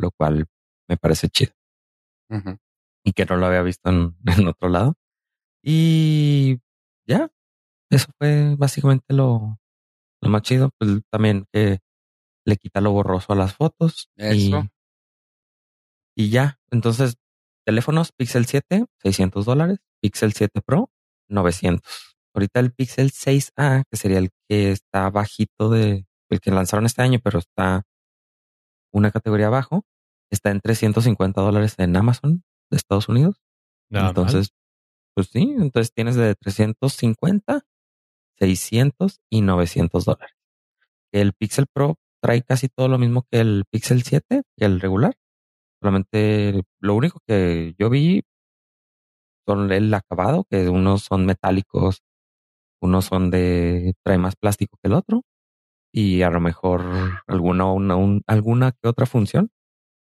[0.00, 0.46] lo cual
[0.88, 1.52] me parece chido.
[3.04, 4.94] Y que no lo había visto en, en otro lado.
[5.62, 6.60] Y
[7.06, 7.30] ya,
[7.90, 9.58] eso fue básicamente lo,
[10.22, 10.70] lo más chido.
[10.78, 11.80] Pues también que
[12.44, 14.10] le quita lo borroso a las fotos.
[14.16, 14.68] Eso.
[16.14, 16.60] Y, ya.
[16.70, 17.16] Entonces,
[17.64, 19.78] teléfonos Pixel 7, 600 dólares.
[20.00, 20.90] Pixel 7 Pro,
[21.28, 22.16] 900.
[22.34, 27.02] Ahorita el Pixel 6A, que sería el que está bajito de el que lanzaron este
[27.02, 27.84] año, pero está
[28.90, 29.84] una categoría abajo,
[30.30, 33.42] está en 350 dólares en Amazon de Estados Unidos.
[33.90, 34.54] entonces,
[35.14, 37.66] pues sí, entonces tienes de 350,
[38.38, 40.34] 600 y 900 dólares.
[41.12, 45.14] El Pixel Pro trae casi todo lo mismo que el Pixel 7, que el regular.
[45.82, 48.22] Solamente lo único que yo vi
[49.46, 52.02] son el acabado, que unos son metálicos,
[52.80, 55.22] unos son de, trae más plástico que el otro,
[55.92, 56.84] y a lo mejor
[57.26, 59.50] alguna, una, alguna que otra función,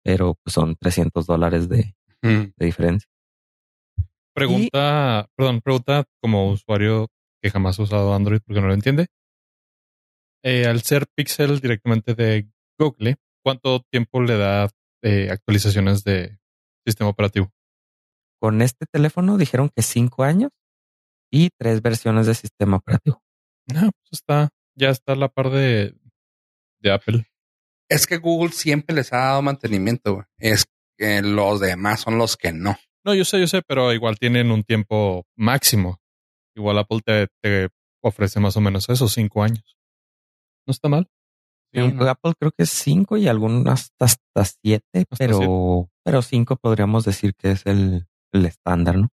[0.03, 3.09] pero pues son 300 dólares de, de diferencia.
[4.33, 7.07] Pregunta, perdón, pregunta como usuario
[7.41, 9.07] que jamás ha usado Android porque no lo entiende.
[10.47, 14.69] Eh, al ser Pixel directamente de Google, ¿cuánto tiempo le da
[15.01, 16.37] eh, actualizaciones de
[16.85, 17.51] sistema operativo?
[18.39, 20.51] Con este teléfono dijeron que cinco años
[21.31, 23.23] y tres versiones de sistema operativo.
[23.65, 25.95] No, pues está, ya está a la par de,
[26.79, 27.25] de Apple.
[27.89, 30.27] Es que Google siempre les ha dado mantenimiento.
[30.37, 32.77] Es que los demás son los que no.
[33.03, 35.97] No, yo sé, yo sé, pero igual tienen un tiempo máximo.
[36.55, 37.69] Igual Apple te, te
[38.03, 39.75] ofrece más o menos esos cinco años.
[40.67, 41.07] No está mal.
[41.73, 47.51] Apple creo que es 5 y algunas hasta 7, pero, pero 5 podríamos decir que
[47.51, 49.09] es el, el estándar, ¿no?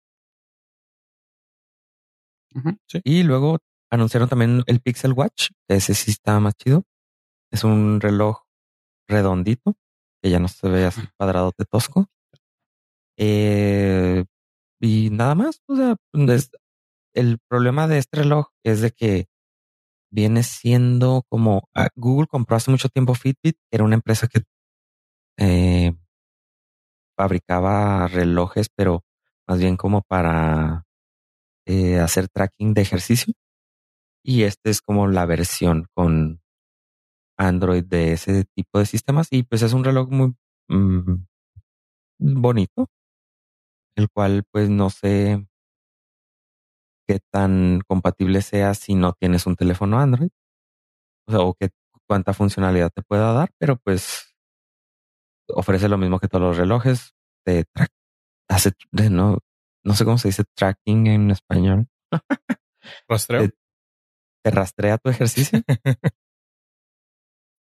[3.04, 3.58] Y luego
[3.90, 6.84] anunciaron también el Pixel Watch, que ese sí está más chido.
[7.52, 8.44] Es un reloj
[9.08, 9.76] redondito,
[10.22, 12.08] que ya no se ve así cuadrado de tosco.
[13.18, 14.24] Eh,
[14.80, 15.96] y nada más, o sea,
[17.14, 19.28] el problema de este reloj es de que
[20.12, 24.44] viene siendo como ah, Google compró hace mucho tiempo Fitbit, era una empresa que
[25.38, 25.94] eh,
[27.18, 29.04] fabricaba relojes, pero
[29.48, 30.86] más bien como para
[31.66, 33.34] eh, hacer tracking de ejercicio.
[34.24, 36.42] Y este es como la versión con
[37.38, 39.28] Android de ese tipo de sistemas.
[39.32, 40.36] Y pues es un reloj muy
[40.70, 41.26] mm,
[42.20, 42.90] bonito,
[43.96, 45.46] el cual pues no sé
[47.12, 50.30] qué tan compatible sea si no tienes un teléfono Android.
[51.28, 51.70] O sea, o qué
[52.08, 54.34] cuánta funcionalidad te pueda dar, pero pues
[55.48, 57.14] ofrece lo mismo que todos los relojes.
[57.46, 57.66] Te
[58.50, 59.40] hace, no,
[59.84, 61.88] no sé cómo se dice tracking en español.
[63.08, 63.50] Rastreo.
[64.44, 65.60] Te, rastrea tu ejercicio.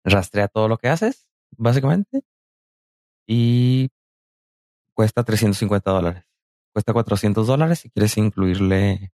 [0.05, 2.23] rastrea todo lo que haces, básicamente.
[3.27, 3.91] Y
[4.95, 6.25] cuesta 350 dólares.
[6.75, 9.13] Cuesta 400 dólares si quieres incluirle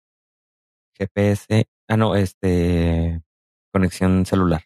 [1.00, 1.66] GPS.
[1.88, 3.22] Ah, no, este,
[3.72, 4.62] conexión celular.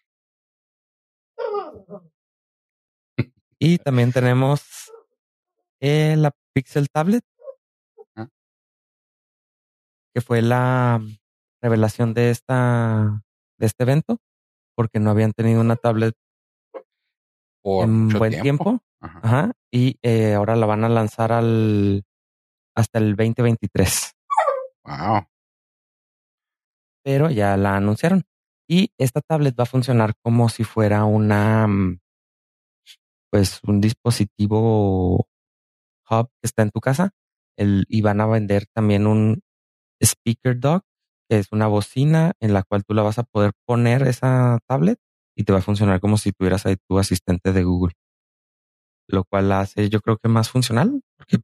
[3.59, 4.92] Y también tenemos
[5.81, 7.25] eh, la Pixel Tablet,
[10.14, 11.01] que fue la
[11.62, 13.23] revelación de esta
[13.59, 14.18] de este evento,
[14.77, 16.14] porque no habían tenido una tablet
[17.62, 18.81] por en buen tiempo.
[19.01, 19.53] Ajá.
[19.73, 22.05] Y eh, ahora la van a lanzar al
[22.77, 24.12] hasta el 2023.
[24.85, 25.27] Wow.
[27.04, 28.24] Pero ya la anunciaron.
[28.68, 31.98] Y esta tablet va a funcionar como si fuera una mm,
[33.30, 35.26] pues un dispositivo
[36.10, 37.10] hub que está en tu casa.
[37.56, 39.40] El, y van a vender también un
[40.02, 40.84] speaker dock,
[41.30, 44.98] que es una bocina en la cual tú la vas a poder poner esa tablet
[45.36, 47.94] y te va a funcionar como si tuvieras ahí tu asistente de Google.
[49.08, 51.38] Lo cual la hace yo creo que más funcional, porque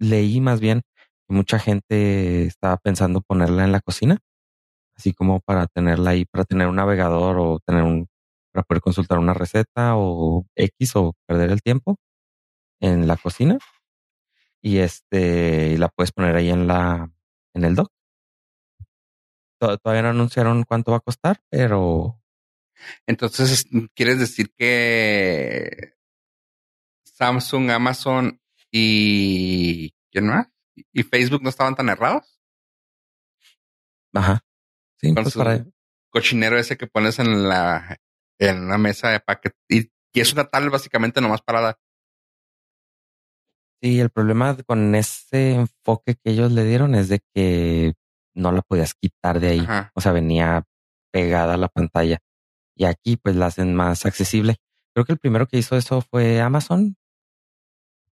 [0.00, 0.82] leí más bien
[1.32, 4.18] mucha gente estaba pensando ponerla en la cocina,
[4.96, 8.08] así como para tenerla ahí, para tener un navegador o tener un,
[8.52, 11.96] para poder consultar una receta o X o perder el tiempo
[12.80, 13.58] en la cocina
[14.62, 17.10] y este la puedes poner ahí en la
[17.54, 17.90] en el dock.
[19.58, 22.20] Todavía no anunciaron cuánto va a costar, pero
[23.06, 23.64] entonces
[23.94, 25.94] quieres decir que
[27.04, 28.40] Samsung, Amazon
[28.72, 30.51] y ¿quién más?
[30.92, 32.40] Y Facebook no estaban tan errados.
[34.14, 34.44] Ajá.
[34.98, 35.66] Sí, Con pues para...
[36.10, 37.98] cochinero ese que pones en la
[38.38, 41.78] en una mesa de paquete y, y es una tal básicamente nomás parada.
[43.80, 47.94] Sí, el problema con ese enfoque que ellos le dieron es de que
[48.34, 49.66] no la podías quitar de ahí.
[49.94, 50.64] O sea, venía
[51.12, 52.18] pegada a la pantalla.
[52.76, 54.56] Y aquí pues la hacen más accesible.
[54.94, 56.96] Creo que el primero que hizo eso fue Amazon,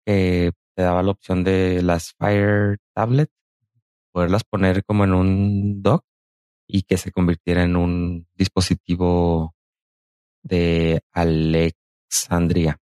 [0.05, 3.29] que te daba la opción de las Fire Tablet,
[4.13, 6.05] poderlas poner como en un dock
[6.69, 9.53] y que se convirtiera en un dispositivo
[10.41, 12.79] de Alexandria.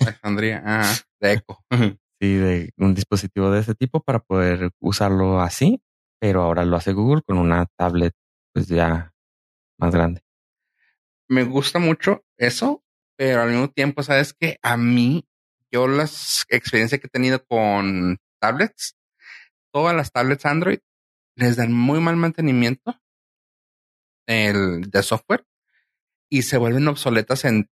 [0.00, 1.64] Alexandria, ah, de eco.
[2.20, 5.80] sí, de un dispositivo de ese tipo para poder usarlo así,
[6.18, 8.14] pero ahora lo hace Google con una tablet
[8.52, 9.12] pues ya
[9.78, 10.22] más grande.
[11.28, 12.82] Me gusta mucho eso,
[13.16, 15.24] pero al mismo tiempo, sabes que a mí,
[15.76, 18.96] yo las experiencias que he tenido con tablets,
[19.70, 20.78] todas las tablets Android
[21.36, 22.98] les dan muy mal mantenimiento
[24.26, 25.44] el de software
[26.30, 27.68] y se vuelven obsoletas en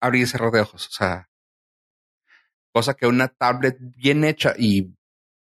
[0.00, 0.88] abrir y cerrar de ojos.
[0.88, 1.28] O sea,
[2.72, 4.96] cosa que una tablet bien hecha y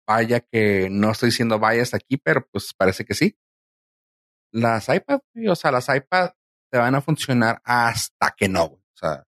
[0.06, 3.36] vaya que no estoy diciendo vaya hasta aquí, pero pues parece que sí.
[4.52, 5.18] Las iPad,
[5.48, 6.30] o sea, las iPad
[6.70, 8.64] te van a funcionar hasta que no.
[8.64, 9.24] O sea,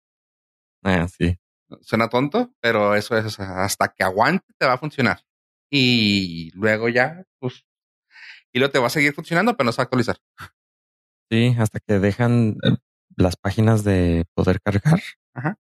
[0.83, 1.39] ah, sí.
[1.81, 5.21] Suena tonto, pero eso es, hasta que aguante te va a funcionar.
[5.71, 7.65] Y luego ya, pues,
[8.51, 10.17] y luego te va a seguir funcionando, pero no se va a actualizar.
[11.29, 12.57] Sí, hasta que dejan
[13.15, 14.99] las páginas de poder cargar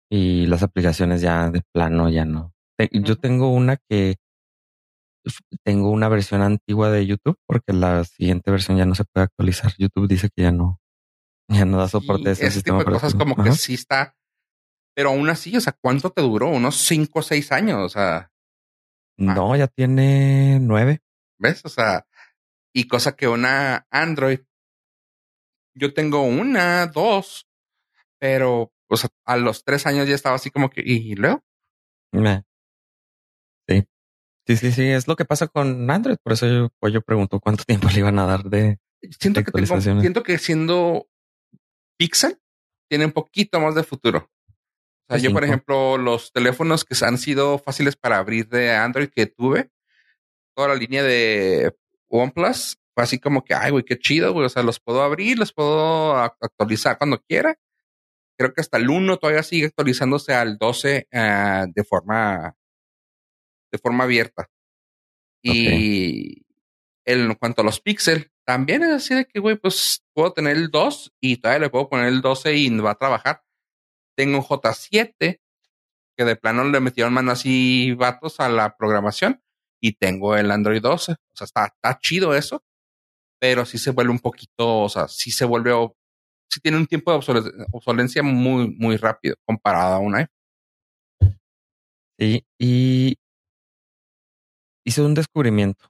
[0.09, 2.53] y las aplicaciones ya de plano ya no.
[2.91, 4.15] Yo tengo una que
[5.63, 9.73] tengo una versión antigua de YouTube porque la siguiente versión ya no se puede actualizar.
[9.77, 10.79] YouTube dice que ya no,
[11.49, 12.79] ya no da soporte a ese, sistema.
[12.79, 14.15] Tipo de cosas como que sí está,
[14.99, 16.49] pero aún así, o sea, ¿cuánto te duró?
[16.49, 18.33] Unos cinco o seis años, o sea.
[19.15, 20.99] No, ya tiene nueve.
[21.37, 21.63] ¿Ves?
[21.63, 22.05] O sea,
[22.73, 24.41] y cosa que una Android
[25.73, 27.47] yo tengo una, dos,
[28.19, 31.45] pero o sea, a los tres años ya estaba así como que, ¿y luego?
[33.69, 33.87] Sí.
[34.47, 36.17] Sí, sí, sí, es lo que pasa con Android.
[36.21, 38.79] Por eso yo, pues yo pregunto cuánto tiempo le iban a dar de.
[39.17, 41.07] Siento que, tengo, siento que siendo
[41.97, 42.37] Pixel
[42.89, 44.29] tiene un poquito más de futuro.
[45.09, 49.09] O sea, yo, por ejemplo, los teléfonos que han sido fáciles para abrir de Android
[49.09, 49.71] que tuve,
[50.55, 51.75] toda la línea de
[52.09, 54.45] OnePlus, fue así como que, ay, güey, qué chido, güey.
[54.45, 57.57] O sea, los puedo abrir, los puedo actualizar cuando quiera.
[58.37, 62.55] Creo que hasta el 1 todavía sigue actualizándose al 12 ah, de forma
[63.71, 64.49] de forma abierta.
[65.41, 66.45] Y
[67.05, 70.69] en cuanto a los Pixel, también es así de que, güey, pues puedo tener el
[70.69, 73.43] 2 y todavía le puedo poner el 12 y va a trabajar.
[74.19, 75.39] Tengo un J7
[76.17, 79.41] que de plano le metieron mano así vatos a la programación
[79.81, 81.13] y tengo el Android 12.
[81.13, 82.61] O sea, está, chido eso,
[83.39, 85.71] pero sí se vuelve un poquito, o sea, sí se vuelve,
[86.49, 87.19] sí tiene un tiempo de
[87.71, 91.39] obsolencia muy, muy rápido comparado a un iPhone.
[92.19, 93.17] Sí, y
[94.83, 95.89] hice un descubrimiento.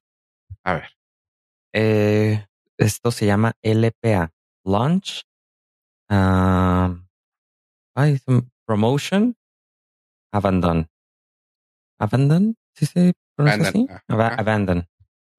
[0.64, 0.90] A ver.
[1.74, 2.46] Eh,
[2.78, 4.32] esto se llama LPA,
[4.64, 5.24] Launch
[6.12, 7.09] uh,
[8.66, 9.36] Promotion
[10.32, 10.88] Abandon.
[12.00, 13.88] Abandon, ¿sí se pronuncia así?
[14.08, 14.88] Abandon.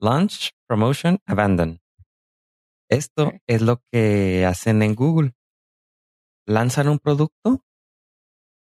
[0.00, 1.80] Launch, Promotion, Abandon.
[2.90, 5.34] Esto es lo que hacen en Google.
[6.46, 7.64] Lanzan un producto,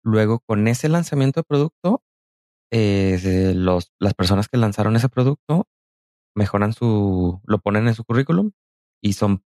[0.03, 2.03] luego con ese lanzamiento de producto
[2.71, 5.67] eh, los, las personas que lanzaron ese producto
[6.35, 8.51] mejoran su, lo ponen en su currículum
[9.01, 9.43] y son,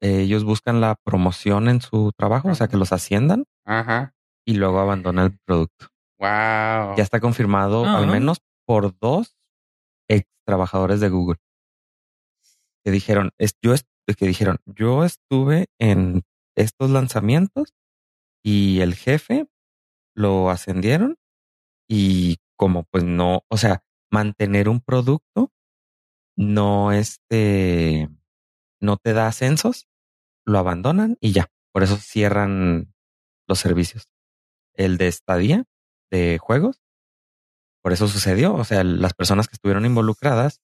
[0.00, 4.14] ellos buscan la promoción en su trabajo, o sea, que los asciendan Ajá.
[4.46, 5.88] y luego abandonan el producto.
[6.18, 6.96] Wow.
[6.96, 9.36] Ya está confirmado al menos por dos
[10.08, 11.38] ex trabajadores de Google
[12.84, 13.74] que dijeron, es, yo
[14.16, 16.22] que dijeron, yo estuve en
[16.54, 17.72] estos lanzamientos
[18.44, 19.46] y el jefe
[20.14, 21.16] lo ascendieron
[21.88, 25.50] y como pues no, o sea, mantener un producto
[26.36, 28.08] no este,
[28.80, 29.88] no te da ascensos,
[30.44, 31.48] lo abandonan y ya.
[31.72, 32.93] Por eso cierran
[33.48, 34.08] los servicios.
[34.74, 35.64] El de estadía
[36.10, 36.82] de juegos,
[37.82, 38.54] por eso sucedió.
[38.54, 40.60] O sea, las personas que estuvieron involucradas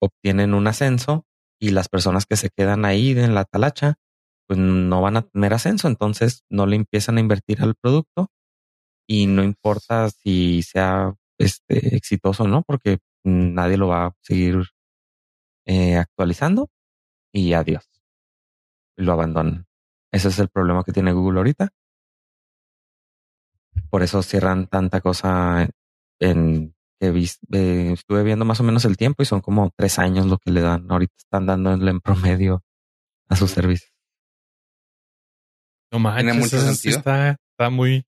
[0.00, 1.24] obtienen un ascenso
[1.60, 3.94] y las personas que se quedan ahí en la talacha,
[4.46, 5.88] pues no van a tener ascenso.
[5.88, 8.30] Entonces no le empiezan a invertir al producto
[9.08, 12.62] y no importa si sea este, exitoso, ¿no?
[12.62, 14.64] Porque nadie lo va a seguir
[15.66, 16.68] eh, actualizando
[17.32, 17.88] y adiós.
[18.96, 19.66] Lo abandonan.
[20.12, 21.70] Ese es el problema que tiene Google ahorita.
[23.90, 25.68] Por eso cierran tanta cosa
[26.20, 30.26] en que eh, estuve viendo más o menos el tiempo y son como tres años
[30.26, 30.90] lo que le dan.
[30.90, 32.62] Ahorita están dando en promedio
[33.28, 33.92] a sus servicios.
[35.92, 36.98] No más, tiene mucho sentido.
[36.98, 38.04] Está, está muy.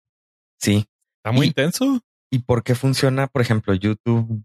[0.59, 0.85] Sí.
[1.17, 1.99] Está muy intenso.
[2.31, 4.43] ¿Y por qué funciona, por ejemplo, YouTube,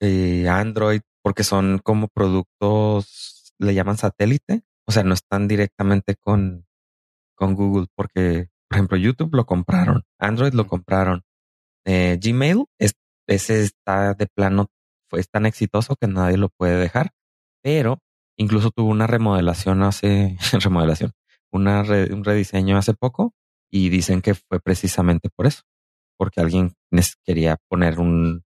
[0.00, 1.00] eh, Android?
[1.22, 4.62] Porque son como productos, le llaman satélite.
[4.86, 6.66] O sea, no están directamente con,
[7.34, 11.22] con Google, porque, por ejemplo, YouTube lo compraron, Android lo compraron.
[11.84, 12.94] Eh, Gmail, es,
[13.26, 14.66] ese está de plano,
[15.08, 17.10] fue tan exitoso que nadie lo puede dejar,
[17.62, 18.00] pero
[18.36, 21.12] incluso tuvo una remodelación hace, remodelación,
[21.52, 23.34] una un rediseño hace poco
[23.70, 25.62] y dicen que fue precisamente por eso
[26.16, 26.74] porque alguien
[27.24, 28.44] quería poner un,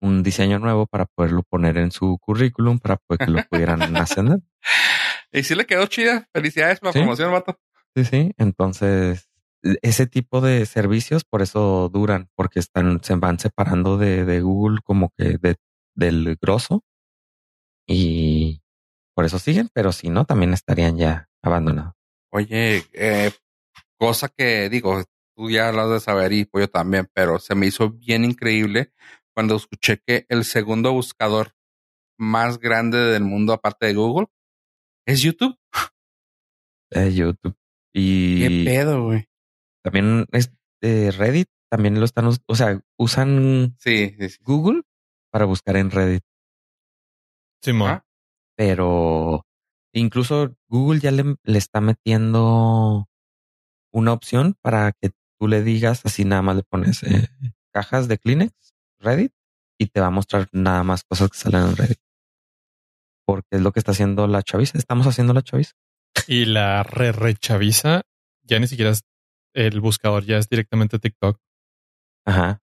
[0.00, 4.40] un diseño nuevo para poderlo poner en su currículum para que lo pudieran ascender.
[5.32, 6.28] Y sí le quedó chida.
[6.32, 7.58] Felicidades por la promoción, vato.
[7.94, 8.32] Sí, sí.
[8.38, 9.28] Entonces,
[9.62, 14.80] ese tipo de servicios por eso duran, porque están, se van separando de, de Google
[14.84, 15.56] como que de,
[15.94, 16.84] del grosso
[17.86, 18.62] y
[19.14, 21.94] por eso siguen, pero si no, también estarían ya abandonados.
[22.32, 23.30] Oye, eh,
[23.98, 25.02] cosa que digo,
[25.36, 28.24] tú ya lo has de saber y pues yo también, pero se me hizo bien
[28.24, 28.92] increíble
[29.34, 31.52] cuando escuché que el segundo buscador
[32.18, 34.26] más grande del mundo aparte de Google
[35.06, 35.56] es YouTube.
[36.90, 37.56] Es YouTube.
[37.94, 39.28] Y qué pedo, güey.
[39.86, 44.82] También es de Reddit, también lo están, o sea, usan sí, Google
[45.30, 46.24] para buscar en Reddit.
[47.62, 47.70] Sí,
[48.56, 49.46] Pero
[49.92, 53.08] incluso Google ya le, le está metiendo
[53.92, 57.28] una opción para que tú le digas, así nada más le pones eh,
[57.72, 59.32] cajas de Kleenex, Reddit,
[59.78, 62.00] y te va a mostrar nada más cosas que salen en Reddit.
[63.24, 64.78] Porque es lo que está haciendo la chaviza.
[64.78, 65.74] Estamos haciendo la chaviza.
[66.26, 68.02] Y la re, re chaviza
[68.42, 69.02] ya ni siquiera es
[69.56, 71.40] el buscador, ya es directamente TikTok.
[72.26, 72.60] Ajá.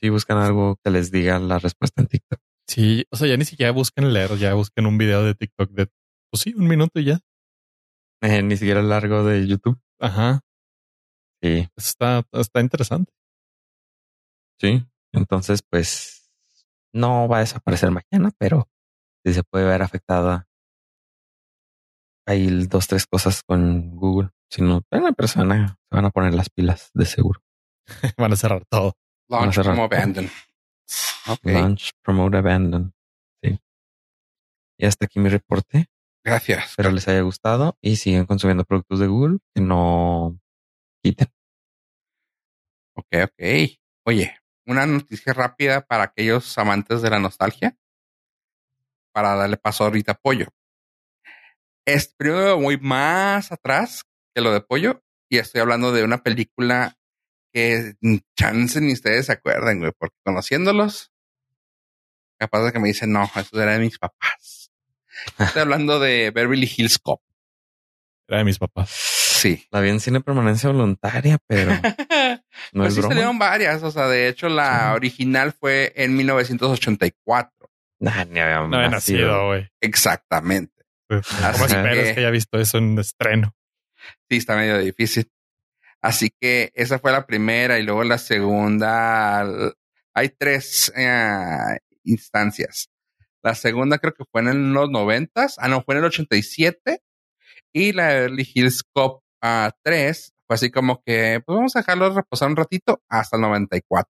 [0.00, 2.40] Sí, buscan algo que les diga la respuesta en TikTok.
[2.66, 5.86] Sí, o sea, ya ni siquiera buscan leer, ya buscan un video de TikTok de,
[6.30, 7.20] pues sí, un minuto y ya.
[8.22, 9.80] Eh, ni siquiera largo de YouTube.
[10.00, 10.40] Ajá.
[11.42, 11.68] Sí.
[11.76, 13.12] Está, está interesante.
[14.58, 14.86] Sí.
[15.12, 16.30] Entonces, pues,
[16.94, 18.68] no va a desaparecer mañana, pero
[19.24, 20.48] sí se puede ver afectada.
[22.26, 24.30] Hay dos, tres cosas con Google.
[24.52, 27.42] Si no, una persona se van a poner las pilas de seguro.
[28.18, 28.98] Van a cerrar todo.
[29.26, 29.84] Van a Launch cerrar todo.
[29.86, 30.30] abandon.
[31.42, 32.94] Launch, promote, abandon.
[33.42, 33.58] Sí.
[34.76, 35.86] Y hasta aquí mi reporte.
[36.22, 36.66] gracias.
[36.66, 40.38] Espero les haya gustado y siguen consumiendo productos de Google que no
[41.02, 41.28] quiten.
[42.94, 43.78] Ok, ok.
[44.04, 47.74] Oye, una noticia rápida para aquellos amantes de la nostalgia.
[49.14, 50.48] Para darle paso ahorita a Pollo.
[51.86, 54.04] Es primero voy más atrás
[54.34, 56.96] que lo de Pollo y estoy hablando de una película
[57.52, 57.94] que
[58.36, 61.10] chance ni ustedes se acuerdan, güey, porque conociéndolos,
[62.38, 64.70] capaz de que me dicen, no, eso era de mis papás.
[65.38, 67.20] Estoy hablando de Beverly Hills Cop.
[68.28, 68.90] Era de mis papás.
[68.90, 69.66] Sí.
[69.70, 71.72] La vi en cine permanencia voluntaria, pero
[72.72, 73.14] no pues es sí broma.
[73.14, 74.96] salieron varias, o sea, de hecho la Sí.
[74.96, 77.70] original fue en 1984.
[78.00, 79.46] Nah, ni había No había nacido.
[79.48, 79.68] güey.
[79.80, 80.72] Exactamente.
[81.08, 83.54] ¿Cómo Así esperas que- que haya visto eso en estreno?
[84.28, 85.30] Sí, está medio difícil.
[86.00, 89.44] Así que esa fue la primera y luego la segunda.
[90.14, 92.88] Hay tres eh, instancias.
[93.42, 95.56] La segunda creo que fue en los noventas.
[95.58, 97.02] Ah, no, fue en el 87.
[97.72, 102.10] Y la Beverly Hills Cop ah, 3 fue así como que, pues vamos a dejarlo
[102.14, 104.10] reposar un ratito hasta el 94.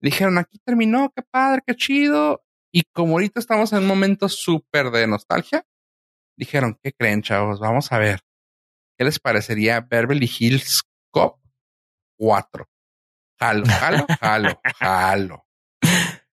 [0.00, 2.44] Dijeron, aquí terminó, qué padre, qué chido.
[2.72, 5.64] Y como ahorita estamos en un momento súper de nostalgia,
[6.36, 7.60] dijeron, ¿qué creen, chavos?
[7.60, 8.25] Vamos a ver.
[8.98, 11.38] ¿Qué les parecería Beverly Hills Cop
[12.18, 12.68] 4?
[13.38, 15.46] Jalo, jalo, jalo, jalo.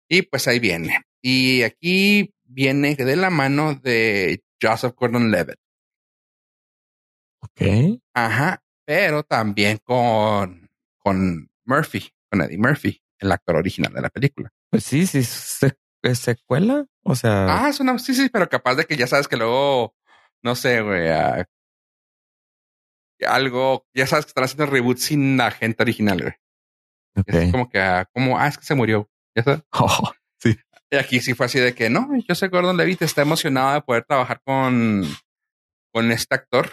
[0.08, 1.02] Y pues ahí viene.
[1.22, 5.58] Y aquí viene de la mano de Joseph Gordon Levitt.
[7.42, 8.00] Ok.
[8.14, 8.62] Ajá.
[8.86, 14.50] Pero también con, con Murphy, con Eddie Murphy, el actor original de la película.
[14.70, 16.86] Pues sí, sí, se- es secuela.
[17.04, 19.96] O sea, Ah, es una, sí, sí, pero capaz de que ya sabes que luego,
[20.42, 21.10] no sé, güey,
[23.28, 26.34] algo, ya sabes que están haciendo reboot sin la gente original, güey.
[27.26, 29.10] Es como que, ah, como, ah, es que se murió.
[29.36, 29.64] Ya sabes.
[29.72, 30.12] Oh,
[30.92, 33.82] Y aquí sí fue así de que no, yo sé Gordon Levitt está emocionado de
[33.82, 35.04] poder trabajar con,
[35.92, 36.72] con este actor,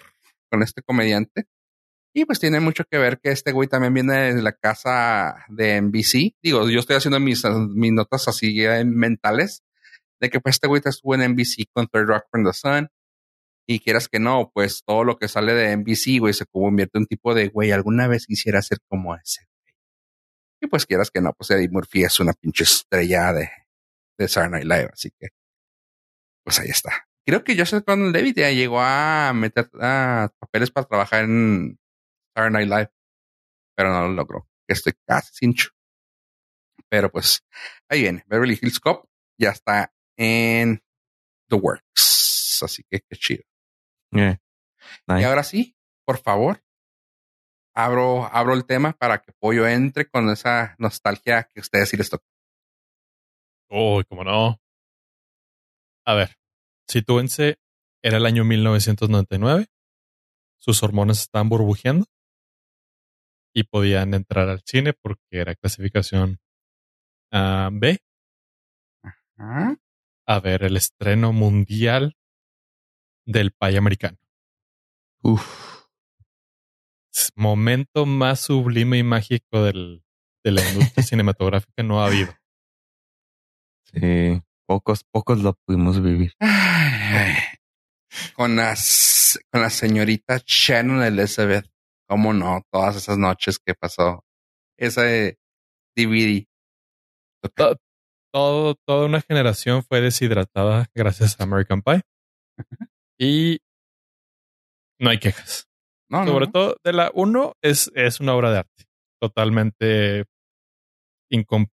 [0.51, 1.47] con este comediante.
[2.13, 5.81] Y pues tiene mucho que ver que este güey también viene de la casa de
[5.81, 6.35] NBC.
[6.43, 9.63] Digo, yo estoy haciendo mis, mis notas así eh, mentales
[10.21, 12.89] de que pues este güey estuvo en NBC con Third Rock from the Sun.
[13.69, 17.03] Y quieras que no, pues todo lo que sale de NBC, güey, se convierte en
[17.03, 19.47] un tipo de güey, alguna vez quisiera ser como ese.
[20.61, 23.51] Y pues quieras que no, pues Eddie Murphy es una pinche estrella de,
[24.19, 25.29] de Saturday Night Live, así que
[26.45, 27.07] pues ahí está.
[27.27, 31.79] Creo que Joseph Gordon Levitt ya llegó a meter papeles para trabajar en
[32.35, 32.93] Saturday Night Live,
[33.77, 34.49] pero no lo logró.
[34.69, 35.71] Estoy casi cincho.
[36.89, 37.45] Pero pues
[37.89, 38.25] ahí viene.
[38.27, 39.09] Beverly Hills Cop
[39.39, 40.83] ya está en
[41.49, 43.45] The Works, así que qué chido.
[44.13, 44.39] Eh.
[45.09, 46.63] Y ahora sí, por favor,
[47.75, 52.11] abro, abro el tema para que Pollo entre con esa nostalgia que ustedes sí les
[52.11, 52.25] tocó.
[53.69, 54.61] Uy, cómo no.
[56.05, 56.37] A ver,
[56.89, 57.59] sitúense,
[58.03, 59.67] era el año 1999.
[60.59, 62.07] Sus hormonas estaban burbujeando
[63.55, 66.39] y podían entrar al cine porque era clasificación
[67.33, 67.99] ah, B
[69.43, 69.75] Ah,
[70.27, 72.15] a ver el estreno mundial
[73.31, 74.19] del pay americano.
[75.23, 75.85] Uf.
[77.37, 80.03] Momento más sublime y mágico del,
[80.45, 82.33] de la industria cinematográfica no ha habido.
[83.85, 84.41] Sí.
[84.67, 86.33] Pocos, pocos lo pudimos vivir.
[88.35, 91.67] Con las con la señorita Shannon Elizabeth.
[92.09, 92.63] ¿Cómo no?
[92.73, 94.25] Todas esas noches que pasó.
[94.79, 95.39] Ese
[95.97, 96.47] DVD.
[97.57, 97.77] To-
[98.33, 102.03] Todo, toda una generación fue deshidratada gracias a American Pie.
[103.21, 103.59] Y
[104.99, 105.69] no hay quejas.
[106.09, 106.53] No, Sobre no.
[106.53, 108.85] todo de la 1 es, es una obra de arte.
[109.21, 110.25] Totalmente
[111.31, 111.71] incom-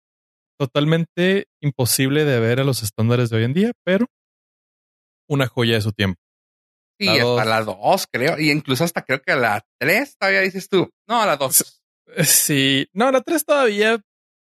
[0.59, 4.05] totalmente imposible de ver a los estándares de hoy en día, pero
[5.29, 6.21] una joya de su tiempo.
[6.99, 7.45] Sí, la hasta dos.
[7.45, 8.39] la 2, creo.
[8.39, 10.89] Y incluso hasta creo que la 3 todavía dices tú.
[11.07, 11.81] No, la 2.
[12.17, 13.99] Eh, Sí, no, la 3 todavía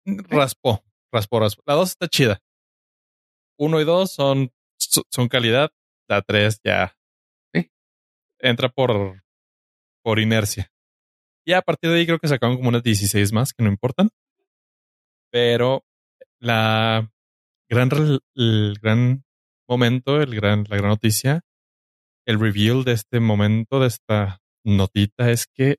[0.06, 1.64] raspó, raspó, raspó.
[1.66, 2.40] La 2 está chida.
[3.60, 5.70] 1 y 2 son, son calidad.
[6.08, 6.96] La 3 ya
[7.54, 7.72] Sí.
[8.40, 9.24] entra por,
[10.04, 10.72] por inercia.
[11.46, 14.10] Y a partir de ahí creo que sacaron como unas 16 más que no importan.
[15.32, 15.84] Pero
[16.40, 17.12] la
[17.70, 17.90] gran,
[18.36, 19.24] el gran
[19.68, 21.42] momento, el gran, la gran noticia,
[22.28, 25.78] el reveal de este momento, de esta notita, es que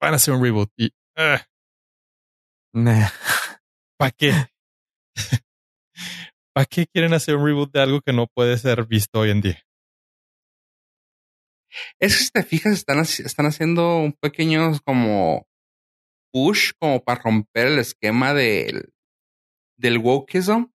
[0.00, 0.70] van a hacer un reboot.
[0.76, 1.42] Y, ah,
[2.74, 3.08] Nah.
[3.98, 4.32] ¿Para qué?
[6.56, 9.42] ¿Para qué quieren hacer un reboot de algo que no puede ser visto hoy en
[9.42, 9.62] día?
[12.00, 15.46] Es que si te fijas, están, están haciendo un pequeño como
[16.32, 18.94] push como para romper el esquema del,
[19.76, 20.72] del wokeism,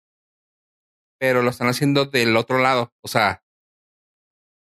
[1.19, 2.91] pero lo están haciendo del otro lado.
[3.03, 3.43] O sea,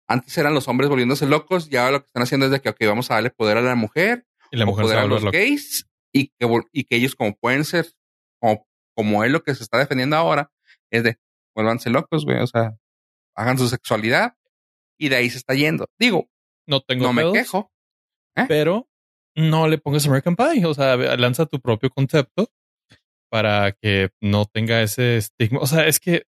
[0.10, 2.70] antes eran los hombres volviéndose locos y ahora lo que están haciendo es de que,
[2.70, 5.10] ok, vamos a darle poder a la mujer y la mujer poder a va a
[5.10, 5.38] los loca.
[5.38, 7.94] gays y que, y que ellos como pueden ser,
[8.42, 10.52] como, como él lo que se está defendiendo ahora,
[10.96, 11.18] es de,
[11.56, 12.78] vuélvanse locos, güey, o sea,
[13.36, 14.36] hagan su sexualidad
[15.00, 15.88] y de ahí se está yendo.
[16.00, 16.30] Digo,
[16.68, 17.72] No tengo no me quejo.
[18.48, 18.88] pero
[19.36, 20.66] no le pongas American Pie.
[20.66, 22.50] O sea, lanza tu propio concepto
[23.30, 25.60] para que no tenga ese estigma.
[25.60, 26.26] O sea, es que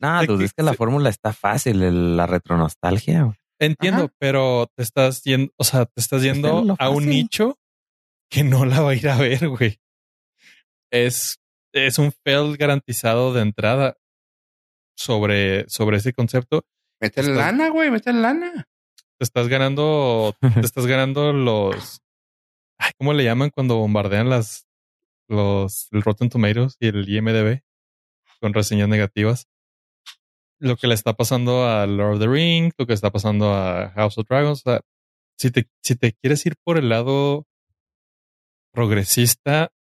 [0.00, 3.24] No, pues que es que la fórmula está fácil, el- la retronostalgia.
[3.24, 3.36] güey.
[3.60, 4.14] entiendo, Ajá.
[4.20, 7.58] pero te estás yendo, o sea, te estás yendo a un nicho
[8.30, 9.80] que no la va a ir a ver, güey.
[10.92, 11.40] Es,
[11.72, 13.96] es un fail garantizado de entrada
[14.96, 16.64] sobre, sobre ese concepto.
[17.00, 18.68] Estás- lana, güey, métele lana.
[19.18, 22.00] Te estás ganando, te estás ganando los,
[22.78, 24.66] ay, ¿cómo le llaman cuando bombardean las,
[25.28, 27.62] los, el Rotten Tomatoes y el IMDb
[28.40, 29.46] con reseñas negativas?
[30.60, 33.90] Lo que le está pasando a Lord of the Rings, lo que está pasando a
[33.90, 34.60] House of Dragons.
[34.66, 34.80] O sea,
[35.38, 37.46] si te, si te quieres ir por el lado
[38.72, 39.72] progresista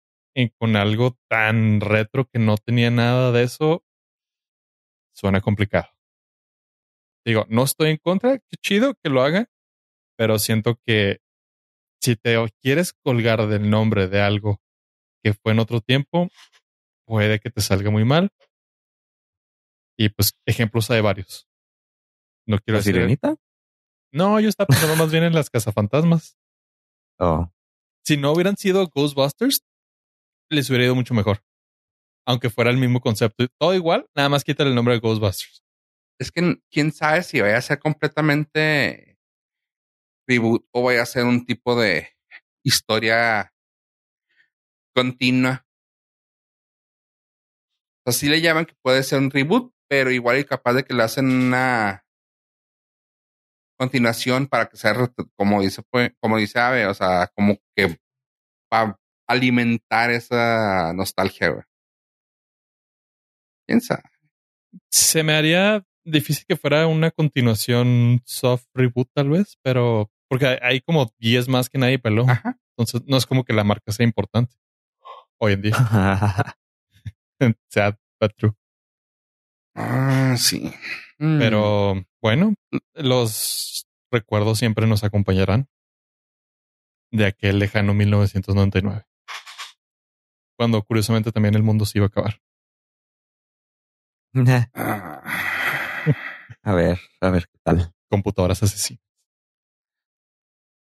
[0.59, 3.84] con algo tan retro que no tenía nada de eso,
[5.14, 5.89] suena complicado.
[7.24, 9.49] Digo, no estoy en contra, qué chido que lo haga,
[10.16, 11.18] pero siento que
[12.01, 14.61] si te quieres colgar del nombre de algo
[15.24, 16.28] que fue en otro tiempo,
[17.07, 18.30] puede que te salga muy mal.
[19.99, 21.49] Y pues ejemplos hay varios.
[22.47, 22.95] No quiero ¿La decir.
[22.95, 23.37] sirenita?
[24.12, 26.37] No, yo estaba pensando más bien en las cazafantasmas.
[27.18, 27.51] Oh,
[28.05, 29.64] Si no hubieran sido Ghostbusters,
[30.51, 31.43] les hubiera ido mucho mejor.
[32.27, 33.47] Aunque fuera el mismo concepto.
[33.59, 35.63] Todo igual, nada más quítale el nombre de Ghostbusters.
[36.19, 39.19] Es que quién sabe si vaya a ser completamente
[40.27, 42.09] reboot o vaya a ser un tipo de
[42.65, 43.53] historia
[44.95, 45.65] continua.
[48.05, 50.85] O sea, sí le llaman que puede ser un reboot, pero igual y capaz de
[50.85, 52.05] que le hacen una
[53.79, 54.95] continuación para que sea
[55.37, 57.99] como dice pues, como dice Ave, o sea, como que
[58.71, 61.64] para alimentar esa nostalgia, güey.
[63.66, 64.03] ¿Quién sabe?
[64.91, 70.59] Se me haría difícil que fuera una continuación soft reboot, tal vez, pero porque hay-
[70.62, 72.29] hay como 10 más que nadie peló.
[72.29, 72.59] Ajá.
[72.77, 74.55] Entonces no es como que la marca sea importante
[75.41, 75.72] hoy en día.
[77.70, 78.55] Sad, but true.
[79.74, 80.72] Ah, sí.
[81.18, 81.39] Mm.
[81.39, 82.55] Pero bueno,
[82.95, 85.68] los recuerdos siempre nos acompañarán
[87.12, 89.06] de aquel lejano 1999.
[90.57, 92.41] Cuando curiosamente también el mundo se iba a acabar.
[96.63, 97.93] A ver, a ver qué tal.
[98.11, 99.01] Computadoras asesinas.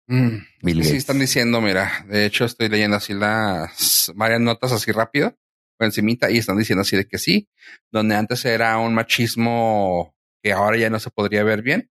[0.08, 0.38] Mm,
[0.84, 5.38] Sí, están diciendo, mira, de hecho estoy leyendo así las varias notas así rápido,
[5.78, 7.50] por encimita, y están diciendo así de que sí,
[7.92, 11.90] donde antes era un machismo que ahora ya no se podría ver bien.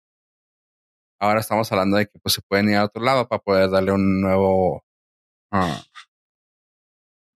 [1.20, 3.92] Ahora estamos hablando de que pues se pueden ir a otro lado para poder darle
[3.92, 4.84] un nuevo
[5.52, 5.82] ah,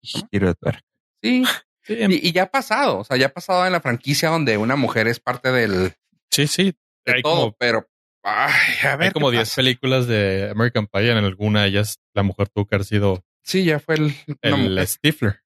[0.03, 0.83] Giro de tuerca.
[1.23, 1.45] sí,
[1.83, 4.29] Sí, em- y, y ya ha pasado, o sea, ya ha pasado en la franquicia
[4.29, 5.95] donde una mujer es parte del
[6.31, 6.75] sí, sí.
[7.07, 7.89] de Hay todo, como, pero
[8.23, 8.53] ay,
[8.87, 9.57] a ver hay como qué 10 pasa.
[9.57, 11.11] películas de American Pie.
[11.11, 14.87] En alguna de ellas la mujer tuvo que haber sido Sí, ya fue el, el.
[14.87, 15.41] Stifler.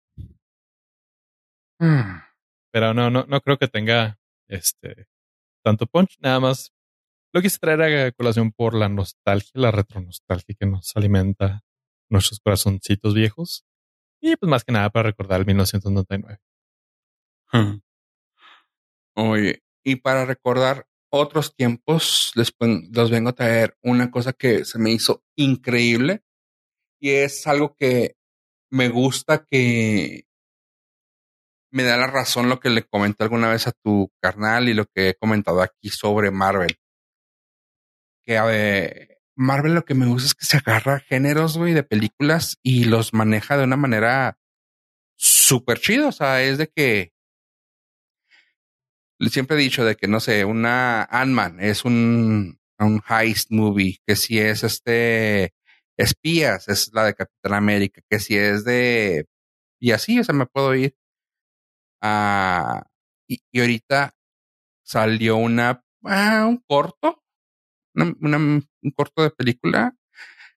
[1.81, 2.19] Mm.
[2.73, 5.07] Pero no, no, no creo que tenga este
[5.65, 6.17] tanto punch.
[6.19, 6.73] Nada más
[7.33, 11.63] lo quise traer a colación por la nostalgia, la retronostalgia que nos alimenta
[12.11, 13.65] nuestros corazoncitos viejos.
[14.27, 16.41] Y pues más que nada para recordar el 1999.
[19.17, 22.51] Oye, y para recordar otros tiempos, les,
[22.91, 26.23] los vengo a traer una cosa que se me hizo increíble
[26.99, 28.17] y es algo que
[28.71, 30.27] me gusta que
[31.71, 34.87] me da la razón lo que le comenté alguna vez a tu carnal y lo
[34.87, 36.79] que he comentado aquí sobre Marvel.
[38.23, 41.83] Que a ver, Marvel lo que me gusta es que se agarra géneros, güey, de
[41.83, 44.39] películas y los maneja de una manera
[45.17, 46.09] súper chido.
[46.09, 47.13] O sea, es de que
[49.31, 54.17] siempre he dicho de que no sé, una Ant-Man es un, un heist movie, que
[54.17, 55.55] si es este
[55.97, 59.27] espías, es la de Capitán América, que si es de
[59.81, 60.97] y así, o sea, me puedo ir.
[62.03, 62.87] Ah,
[63.29, 64.15] y, y ahorita
[64.85, 67.24] salió una ah, un corto,
[67.95, 69.95] una, una- un corto de película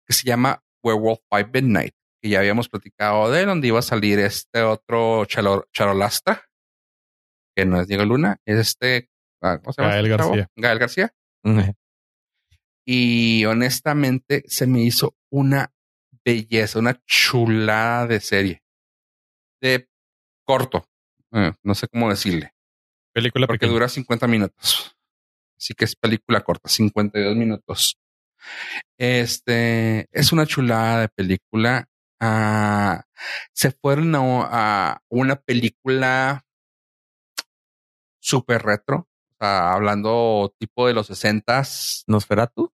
[0.06, 4.20] que se llama Werewolf by Midnight, que ya habíamos platicado de donde iba a salir
[4.20, 6.44] este otro chalo- charolastra
[7.56, 9.10] que no es Diego Luna, es este,
[9.42, 9.94] ah, ¿cómo se llama?
[9.96, 10.18] Gael este?
[10.18, 10.48] García.
[10.56, 11.14] Gael García.
[12.90, 15.74] Y honestamente se me hizo una
[16.24, 18.64] belleza, una chulada de serie.
[19.62, 19.90] De
[20.46, 20.88] corto.
[21.34, 22.54] eh, no sé cómo decirle.
[23.14, 23.74] Película Porque pequeña.
[23.74, 24.97] dura 50 minutos.
[25.58, 27.98] Así que es película corta, 52 minutos.
[28.98, 31.88] Este es una chulada de película.
[32.20, 33.04] Ah,
[33.54, 34.42] se fueron a,
[34.94, 36.44] a una película
[38.20, 39.08] super retro,
[39.40, 42.04] sea, hablando tipo de los 60s.
[42.08, 42.72] ¿Nosferatu?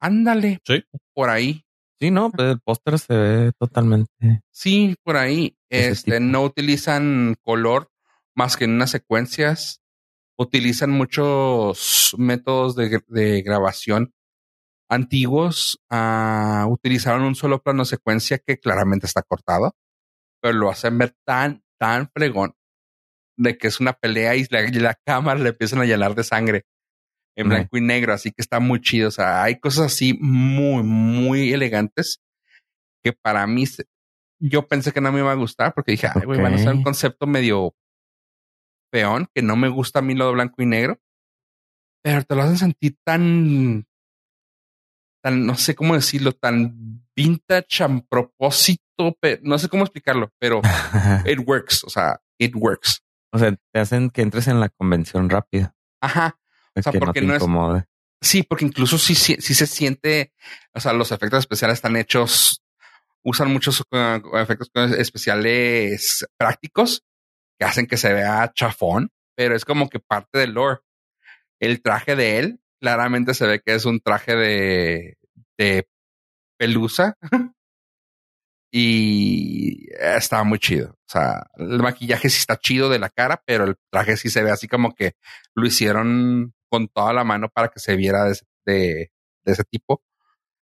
[0.00, 0.84] Ándale, Sí.
[1.14, 1.64] por ahí.
[2.00, 4.42] Sí, no, pues el póster se ve totalmente.
[4.50, 5.56] Sí, por ahí.
[5.70, 6.30] Este, tipo.
[6.32, 7.90] no utilizan color
[8.34, 9.80] más que en unas secuencias.
[10.36, 14.12] Utilizan muchos métodos de, de grabación
[14.88, 15.80] antiguos.
[15.90, 19.74] Ah, utilizaron un solo plano secuencia que claramente está cortado,
[20.40, 22.54] pero lo hacen ver tan, tan fregón
[23.36, 26.24] de que es una pelea y la, y la cámara le empiezan a llenar de
[26.24, 26.64] sangre
[27.36, 28.12] en blanco y negro.
[28.12, 29.08] Así que está muy chido.
[29.08, 32.20] O sea, hay cosas así muy, muy elegantes
[33.02, 33.64] que para mí
[34.40, 36.74] yo pensé que no me iba a gustar porque dije, ay, güey, van a ser
[36.74, 37.74] un concepto medio
[38.94, 41.00] peón que no me gusta a mí lo de blanco y negro,
[42.00, 43.88] pero te lo hacen sentir tan,
[45.20, 50.60] tan, no sé cómo decirlo, tan vintage a propósito, pe- no sé cómo explicarlo, pero
[51.26, 53.02] it works, o sea, it works.
[53.32, 55.74] o sea, te hacen que entres en la convención rápida.
[56.00, 56.38] Ajá.
[56.76, 57.84] O sea, que no porque te no es-.
[58.22, 60.32] Sí, porque incluso sí, sí, sí se siente,
[60.72, 62.62] o sea, los efectos especiales están hechos,
[63.24, 67.02] usan muchos uh, efectos especiales prácticos
[67.58, 70.80] que hacen que se vea chafón, pero es como que parte del lore.
[71.60, 75.18] El traje de él claramente se ve que es un traje de,
[75.58, 75.88] de
[76.58, 77.16] pelusa
[78.72, 80.90] y está muy chido.
[80.90, 84.42] O sea, el maquillaje sí está chido de la cara, pero el traje sí se
[84.42, 85.12] ve así como que
[85.54, 89.12] lo hicieron con toda la mano para que se viera de, de,
[89.44, 90.02] de ese tipo.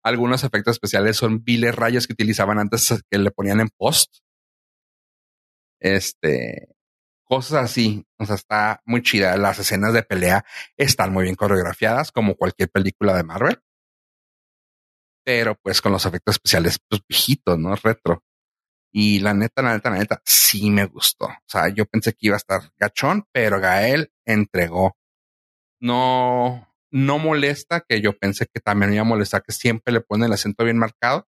[0.05, 4.19] Algunos efectos especiales son viles rayos que utilizaban antes que le ponían en post.
[5.81, 6.76] Este,
[7.27, 8.07] cosas así.
[8.19, 9.37] O sea, está muy chida.
[9.37, 10.45] Las escenas de pelea
[10.77, 13.61] están muy bien coreografiadas, como cualquier película de Marvel.
[15.25, 17.75] Pero pues con los efectos especiales, pues viejitos, ¿no?
[17.77, 18.23] Retro.
[18.93, 21.27] Y la neta, la neta, la neta, sí me gustó.
[21.27, 24.97] O sea, yo pensé que iba a estar gachón, pero Gael entregó.
[25.81, 30.27] No, no molesta, que yo pensé que también iba a molestar, que siempre le pone
[30.27, 31.29] el acento bien marcado.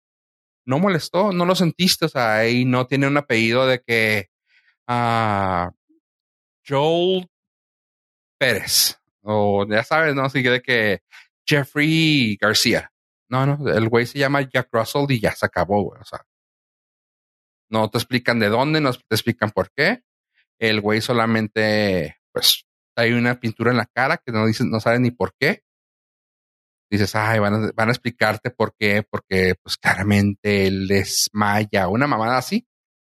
[0.66, 2.06] No molestó, no lo sentiste.
[2.06, 4.30] O sea, ahí no tiene un apellido de que
[4.88, 5.70] ah,
[6.66, 7.28] Joel
[8.38, 8.98] Pérez.
[9.22, 10.24] O ya sabes, ¿no?
[10.24, 11.02] Así que de que
[11.46, 12.90] Jeffrey García.
[13.28, 16.00] No, no, el güey se llama Jack Russell y ya se acabó, güey.
[16.00, 16.20] O sea,
[17.70, 20.02] no te explican de dónde, no te explican por qué.
[20.58, 25.00] El güey solamente, pues, hay una pintura en la cara que no dices, no sabes
[25.00, 25.62] ni por qué.
[26.90, 31.88] Dices, ay, van a, van a explicarte por qué, porque, pues, claramente él es maya,
[31.88, 32.66] una mamada así.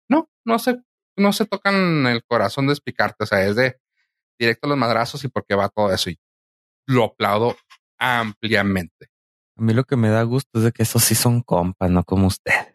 [0.08, 0.80] No, no se,
[1.16, 3.24] no se tocan el corazón de explicarte.
[3.24, 3.78] O sea, es de
[4.38, 6.10] directo a los madrazos y por qué va todo eso.
[6.10, 6.18] Y
[6.86, 7.56] lo aplaudo
[7.98, 9.08] ampliamente.
[9.56, 12.02] A mí lo que me da gusto es de que esos sí son compas, no
[12.04, 12.74] como ustedes.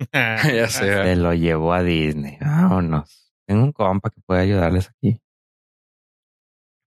[0.12, 0.92] ya sé.
[1.04, 2.38] Se lo llevó a Disney.
[2.40, 3.32] Vámonos.
[3.46, 5.20] Tengo un compa que puede ayudarles aquí.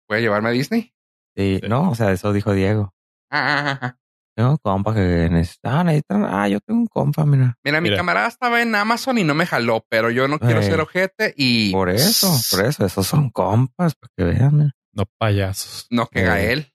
[0.07, 0.93] ¿Puede llevarme a Disney?
[1.35, 1.67] Sí, Sí.
[1.67, 2.93] no, o sea, eso dijo Diego.
[3.29, 3.97] Ah, ah, ah.
[4.35, 5.79] Tengo un compa que necesita.
[5.79, 7.57] Ah, necesitan- ah, yo tengo un compa, mira.
[7.63, 7.97] Mira, mi Mira.
[7.97, 11.71] camarada estaba en Amazon y no me jaló, pero yo no quiero ser ojete y
[11.71, 14.57] Por eso, por eso, esos son compas, para que vean.
[14.57, 14.71] mira.
[14.93, 15.87] No payasos.
[15.89, 16.25] no que Ey.
[16.25, 16.73] Gael.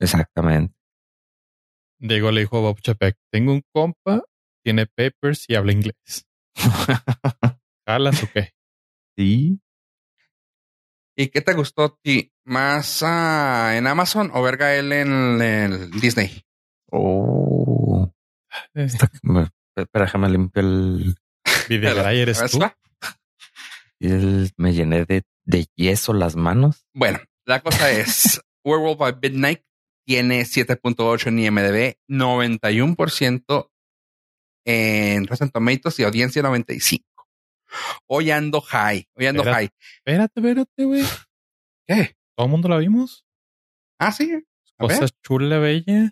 [0.00, 0.74] Exactamente.
[1.98, 4.22] Diego le dijo a Bob Chapek, tengo un compa,
[4.64, 6.26] tiene papers y habla inglés.
[7.86, 8.52] ¿Jalas o qué?
[9.16, 9.60] sí.
[11.16, 12.32] ¿Y qué te gustó a ti?
[12.44, 16.42] ¿Más en Amazon o ver Gael en, el Disney?
[16.92, 18.12] Oh.
[19.22, 21.14] Me- Espera, déjame limpio el,
[21.68, 22.60] Videgaray eres tú.
[24.00, 26.84] El- Me llené de, de yeso las manos.
[26.94, 29.62] Bueno, la cosa es, Werewolf by Midnight
[30.06, 33.70] tiene 7.8 en IMDb, 91%
[34.66, 37.04] en Rotten Tomatoes y audiencia 95.
[38.06, 39.56] Hoy ando high, hoy ando Espérate.
[39.66, 39.70] high.
[40.04, 41.02] Espérate, espérate, güey.
[41.86, 42.16] ¿Qué?
[42.36, 43.24] ¿Todo el mundo la vimos?
[43.98, 44.30] Ah, sí.
[44.78, 45.08] A ver.
[45.22, 46.10] Chula, bella.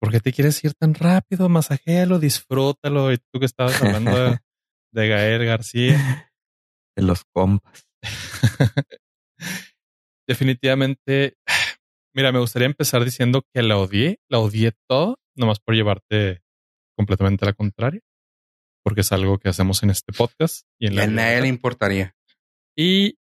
[0.00, 1.48] ¿Por qué te quieres ir tan rápido?
[1.48, 3.12] Masajéalo, disfrútalo.
[3.12, 4.38] Y tú que estabas hablando de,
[4.92, 6.32] de Gael García.
[6.96, 7.86] De los compas.
[10.26, 11.34] Definitivamente,
[12.14, 16.40] mira, me gustaría empezar diciendo que la odié, la odié todo, nomás por llevarte
[16.96, 18.00] completamente a la contraria,
[18.84, 22.14] porque es algo que hacemos en este podcast y en la a nadie le importaría.
[22.76, 23.18] Y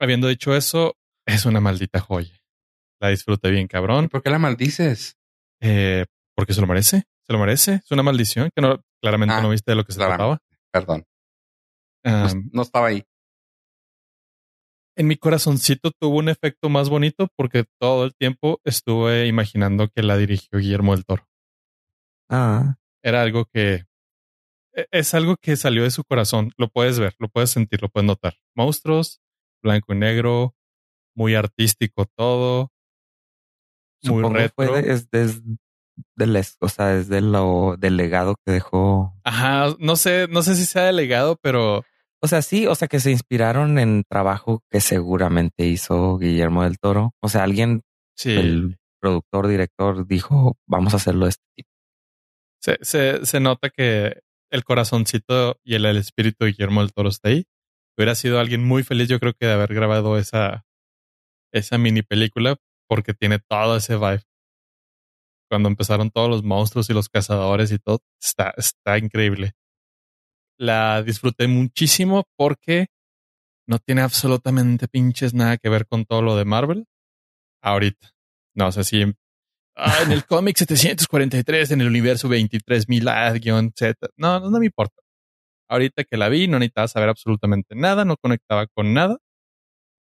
[0.00, 0.96] habiendo dicho eso,
[1.26, 2.36] es una maldita joya.
[3.00, 4.08] La disfruté bien, cabrón.
[4.08, 5.15] ¿Por qué la maldices?
[5.60, 6.04] Eh,
[6.36, 7.04] porque se lo merece.
[7.26, 7.74] Se lo merece.
[7.84, 10.18] Es una maldición que no, claramente Ah, no viste de lo que se claramente.
[10.18, 10.38] trataba.
[10.72, 11.04] Perdón.
[12.04, 13.02] No, Um, no estaba ahí.
[14.98, 20.02] en mi corazoncito tuvo un efecto más bonito porque todo el tiempo estuve imaginando que
[20.02, 21.26] la dirigió Guillermo del Toro.
[22.30, 23.84] Ah, Era algo que
[24.74, 26.52] e- es algo que salió de su corazón.
[26.56, 28.34] Lo puedes ver, lo puedes sentir, lo puedes notar.
[28.54, 29.20] Monstruos,
[29.62, 30.54] blanco y negro,
[31.14, 32.70] muy artístico todo,
[34.02, 34.66] muy supongo retro.
[34.66, 35.42] fue de- es, es
[36.14, 39.14] del, o sea, es de lo del legado que dejó.
[39.24, 41.84] Ajá, no sé, no sé si sea delegado, pero
[42.22, 46.78] O sea, sí, o sea, que se inspiraron en trabajo que seguramente hizo Guillermo del
[46.78, 47.12] Toro.
[47.20, 47.82] O sea, alguien,
[48.16, 51.68] sí, el productor, director, dijo, vamos a hacerlo de este tipo.
[52.62, 54.20] se, se, se nota que
[54.50, 57.44] el corazoncito y el, el espíritu de Guillermo del Toro está ahí.
[57.96, 60.64] Hubiera sido alguien muy feliz, yo creo que de haber grabado esa,
[61.52, 62.56] esa mini película,
[62.88, 64.22] porque tiene todo ese vibe.
[65.48, 69.52] Cuando empezaron todos los monstruos y los cazadores y todo, está, está increíble.
[70.58, 72.86] La disfruté muchísimo porque
[73.68, 76.86] no tiene absolutamente pinches nada que ver con todo lo de Marvel.
[77.62, 78.10] Ahorita.
[78.54, 79.04] No sé si
[79.76, 84.08] Ah, en el cómic 743, en el universo 23.000 A-Z.
[84.16, 85.02] No, no, no me importa.
[85.68, 89.18] Ahorita que la vi, no necesitaba saber absolutamente nada, no conectaba con nada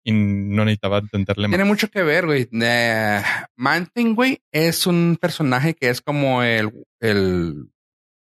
[0.04, 1.68] y no necesitaba entenderle Tiene más.
[1.68, 2.48] mucho que ver, güey.
[2.52, 3.22] Eh,
[3.56, 6.70] Manting, güey, es un personaje que es como el,
[7.00, 7.70] el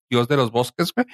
[0.09, 1.05] dios de los bosques, güey.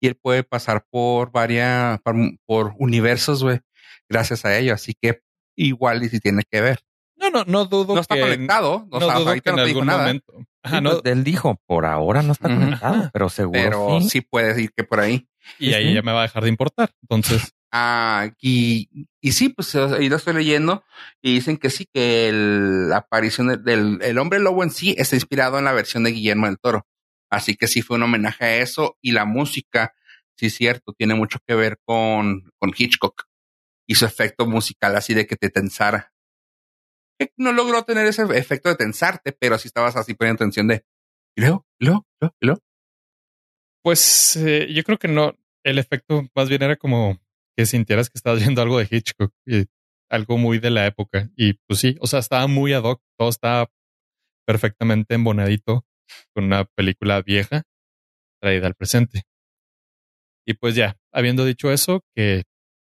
[0.00, 2.14] Y él puede pasar por varias, por,
[2.46, 3.60] por universos, güey,
[4.08, 4.74] gracias a ello.
[4.74, 5.20] Así que
[5.56, 6.80] igual y si tiene que ver.
[7.16, 8.86] No, no, no dudo No está que, conectado.
[8.90, 9.98] O no sea, dudo que ahorita en no te dijo nada.
[10.02, 10.32] momento.
[10.62, 14.08] Ajá, Sí, no, pues, él dijo, por ahora no está conectado, pero seguro Pero sí.
[14.10, 15.28] sí puede ir que por ahí.
[15.58, 16.90] y ahí ya me va a dejar de importar.
[17.02, 18.88] Entonces, Ah, y,
[19.20, 20.84] y sí, pues ahí lo estoy leyendo
[21.20, 25.16] y dicen que sí, que el- la aparición del, el hombre lobo en sí está
[25.16, 26.86] inspirado en la versión de Guillermo del Toro.
[27.30, 29.92] Así que sí fue un homenaje a eso y la música,
[30.36, 33.24] sí es cierto, tiene mucho que ver con, con Hitchcock
[33.88, 36.12] y su efecto musical así de que te tensara.
[37.36, 40.84] No logró tener ese efecto de tensarte, pero sí estabas así poniendo atención de,
[41.36, 42.06] y luego, y luego,
[42.40, 42.60] luego.
[43.82, 45.34] pues eh, yo creo que no.
[45.62, 47.18] El efecto más bien era como
[47.56, 49.64] que sintieras que estabas viendo algo de Hitchcock y
[50.10, 51.30] algo muy de la época.
[51.36, 53.68] Y pues sí, o sea, estaba muy ad hoc, todo estaba
[54.46, 55.84] perfectamente embonadito
[56.34, 57.62] con una película vieja
[58.40, 59.22] traída al presente.
[60.46, 62.44] Y pues ya, habiendo dicho eso, que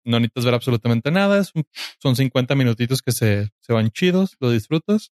[0.05, 1.65] no necesitas ver absolutamente nada, un-
[2.01, 5.11] son 50 minutitos que se, se van chidos, lo disfrutas.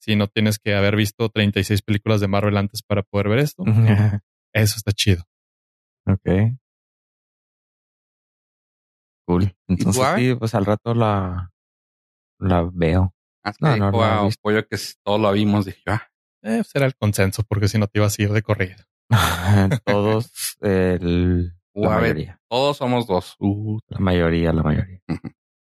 [0.00, 3.64] Si no tienes que haber visto 36 películas de Marvel antes para poder ver esto,
[4.54, 5.24] eso está chido.
[6.06, 6.56] ok.
[9.26, 9.54] Cool.
[9.68, 11.52] Entonces sí, pues al rato la,
[12.38, 13.14] la veo.
[13.42, 14.40] Así No, que no, no, a no, visto.
[14.42, 16.08] Pollo que todo lo vimos, dije, ah,
[16.42, 18.86] Eh, será el consenso, porque si no te ibas a ir de corrida.
[19.84, 22.40] Todos, el, la a ver, mayoría.
[22.48, 23.36] todos somos dos.
[23.38, 25.00] Uh, La mayoría, la mayoría.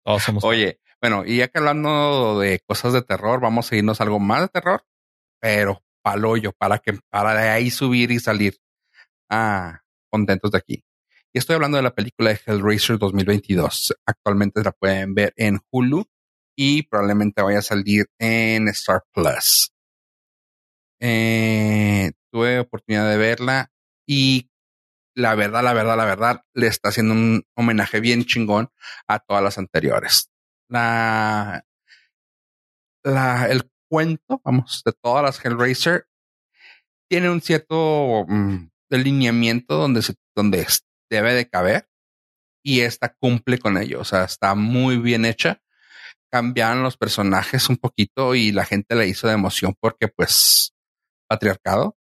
[0.06, 0.44] Todos somos.
[0.44, 4.20] Oye, bueno, y ya que hablando de cosas de terror, vamos a irnos a algo
[4.20, 4.86] más de terror,
[5.42, 8.58] pero paloyo, para que para de ahí subir y salir.
[9.30, 9.82] Ah,
[10.12, 10.84] contentos de aquí.
[11.36, 13.94] Y estoy hablando de la película de Hellraiser 2022.
[14.06, 16.06] Actualmente la pueden ver en Hulu
[16.56, 19.74] y probablemente vaya a salir en Star Plus.
[21.02, 23.70] Eh, tuve oportunidad de verla
[24.08, 24.50] y
[25.14, 28.70] la verdad, la verdad, la verdad, le está haciendo un homenaje bien chingón
[29.06, 30.30] a todas las anteriores.
[30.70, 31.66] La,
[33.04, 36.08] la, el cuento, vamos, de todas las Hellraiser
[37.10, 40.62] tiene un cierto mm, delineamiento donde se, donde
[41.10, 41.88] debe de caber
[42.66, 44.02] y esta cumple con ello.
[44.02, 45.62] O sea, está muy bien hecha.
[46.32, 50.74] Cambiaron los personajes un poquito y la gente le hizo de emoción porque, pues,
[51.28, 51.96] patriarcado.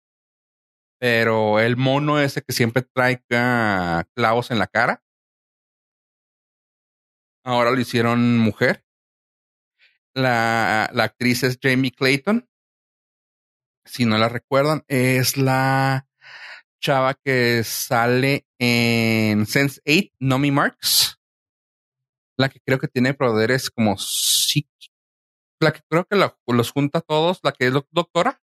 [0.99, 5.03] Pero el mono ese que siempre trae clavos en la cara,
[7.43, 8.85] ahora lo hicieron mujer.
[10.15, 12.47] La, la actriz es Jamie Clayton.
[13.85, 16.07] Si no la recuerdan, es la
[16.83, 21.17] chava que sale en Sense 8, Nomi Marks.
[22.37, 24.91] La que creo que tiene poderes como psíquicos.
[25.61, 28.41] La que creo que la- los junta a todos, la que es doc- doctora.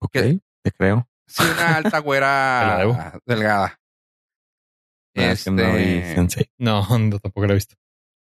[0.00, 0.12] Ok,
[0.62, 1.08] te creo.
[1.26, 3.80] Sí, una alta la güera delgada.
[5.14, 6.50] Es que no vi Este-.
[6.58, 7.74] No, no, tampoco lo he visto.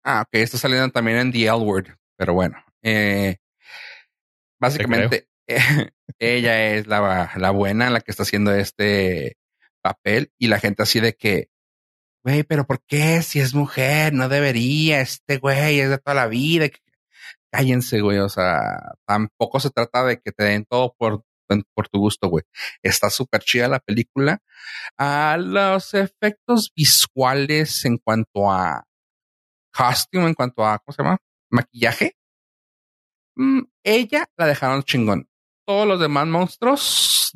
[0.03, 2.57] Ah, ok, está saliendo también en The L Word, pero bueno.
[2.81, 3.37] Eh,
[4.59, 5.29] básicamente,
[6.19, 9.37] ella es la, la buena, la que está haciendo este
[9.81, 11.49] papel, y la gente así de que
[12.23, 13.21] güey, pero ¿por qué?
[13.21, 16.67] Si es mujer, no debería, este güey es de toda la vida.
[17.51, 18.59] Cállense, güey, o sea,
[19.05, 21.23] tampoco se trata de que te den todo por,
[21.73, 22.43] por tu gusto, güey.
[22.83, 24.39] Está súper chida la película.
[24.97, 28.83] A los efectos visuales en cuanto a
[29.73, 31.17] costume, en cuanto a, ¿cómo se llama?
[31.51, 32.15] Maquillaje.
[33.35, 35.28] Mm, ella la dejaron chingón.
[35.69, 37.31] Todos los demás monstruos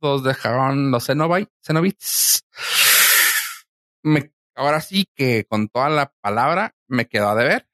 [0.00, 2.46] los dejaron los Cenobites.
[4.54, 7.66] Ahora sí que con toda la palabra me quedó a deber,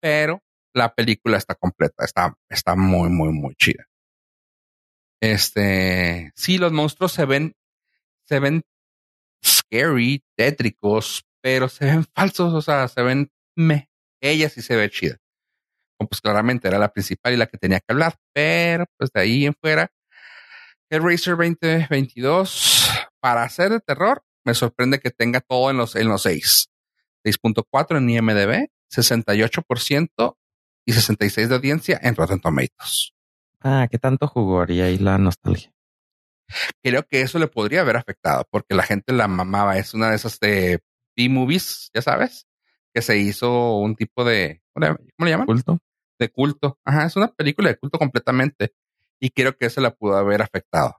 [0.00, 0.42] pero
[0.72, 3.86] la película está completa, está, está muy, muy, muy chida.
[5.20, 7.54] Este, sí, los monstruos se ven,
[8.24, 8.64] se ven
[9.46, 13.88] scary, tétricos, pero se ven falsos, o sea, se ven me.
[14.20, 15.20] Ella sí se ve chida.
[16.06, 19.46] Pues claramente era la principal y la que tenía que hablar, pero pues de ahí
[19.46, 19.90] en fuera,
[20.90, 22.90] Racer 2022,
[23.20, 26.68] para hacer de terror, me sorprende que tenga todo en los, en los 6.
[27.24, 30.36] 6.4 en IMDB, 68%
[30.86, 33.12] y 66 de audiencia en Rotten Tomatoes.
[33.60, 35.72] Ah, ¿qué tanto jugaría ahí la nostalgia?
[36.82, 39.78] Creo que eso le podría haber afectado porque la gente la mamaba.
[39.78, 40.80] Es una de esas de
[41.16, 42.46] B-movies, ya sabes,
[42.92, 45.46] que se hizo un tipo de, ¿cómo le llaman?
[45.46, 45.78] Culto.
[46.18, 46.78] De culto.
[46.84, 48.74] Ajá, es una película de culto completamente.
[49.20, 50.96] Y creo que eso la pudo haber afectado.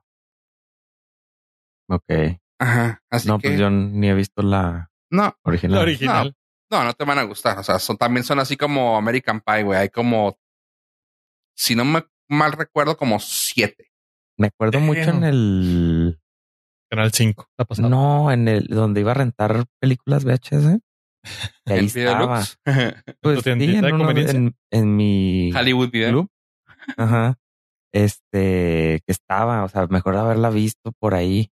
[1.88, 2.40] Ok.
[2.58, 3.02] Ajá.
[3.10, 5.76] Así no, que, pues yo ni he visto la no, original.
[5.76, 6.36] La original.
[6.70, 7.58] no, no te van a gustar.
[7.58, 9.78] O sea, son, también son así como American Pie, güey.
[9.78, 10.38] Hay como,
[11.54, 13.92] si no me mal recuerdo, como siete.
[14.36, 16.20] Me acuerdo mucho en el
[16.90, 17.46] Canal 5.
[17.50, 17.88] Está pasando.
[17.88, 20.78] no, en el donde iba a rentar películas VHS.
[21.66, 22.42] Y ahí estaba.
[23.20, 26.10] Pues ¿Tu sí, en, uno- en, en mi Hollywood Video.
[26.10, 26.30] club.
[26.96, 27.38] Ajá.
[27.92, 31.50] Este, que estaba, o sea, mejor haberla visto por ahí,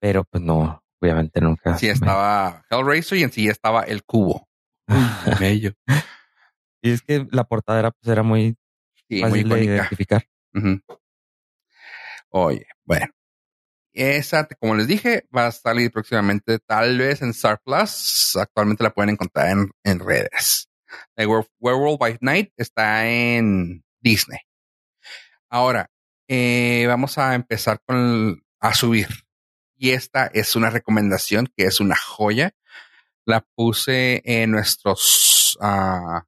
[0.00, 1.76] pero pues no, obviamente nunca.
[1.78, 4.48] Sí, me- estaba Hellraiser y en sí estaba el cubo.
[5.40, 5.72] Bello.
[6.82, 8.56] y es que la portada era, pues, era muy
[9.08, 10.24] Sí, muy fácil de identificar.
[12.30, 13.06] Oye, bueno.
[13.92, 18.36] Esa, como les dije, va a salir próximamente, tal vez en Star Plus.
[18.36, 20.68] Actualmente la pueden encontrar en, en redes.
[21.16, 24.38] The Were- Werewolf by Night está en Disney.
[25.50, 25.90] Ahora,
[26.28, 29.08] eh, vamos a empezar con a subir.
[29.76, 32.52] Y esta es una recomendación que es una joya.
[33.24, 36.24] La puse en nuestros ah,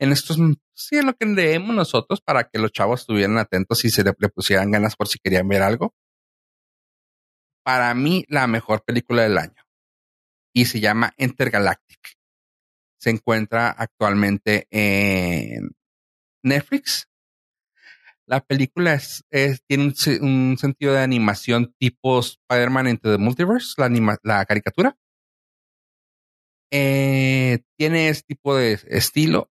[0.00, 0.38] en estos,
[0.74, 4.12] sí, en lo que leemos nosotros para que los chavos estuvieran atentos y se le,
[4.12, 5.94] pusieran ganas por si querían ver algo.
[7.64, 9.62] Para mí, la mejor película del año.
[10.54, 11.98] Y se llama Intergalactic.
[13.00, 15.70] Se encuentra actualmente en
[16.42, 17.08] Netflix.
[18.26, 19.24] La película es,
[19.66, 24.44] tiene un, se- un sentido de animación tipo Spider-Man into the Multiverse, la, anima- la
[24.44, 24.96] caricatura.
[26.70, 29.50] Eh, tiene ese tipo de estilo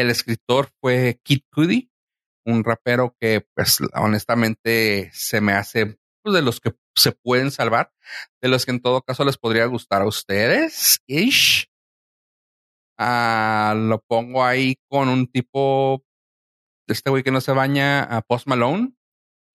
[0.00, 1.90] el escritor fue Kid Cudi,
[2.44, 7.92] un rapero que, pues, honestamente se me hace pues, de los que se pueden salvar,
[8.42, 11.00] de los que en todo caso les podría gustar a ustedes.
[11.06, 11.70] Ish.
[12.98, 16.04] Ah, lo pongo ahí con un tipo
[16.86, 18.94] de este güey que no se baña a Post Malone,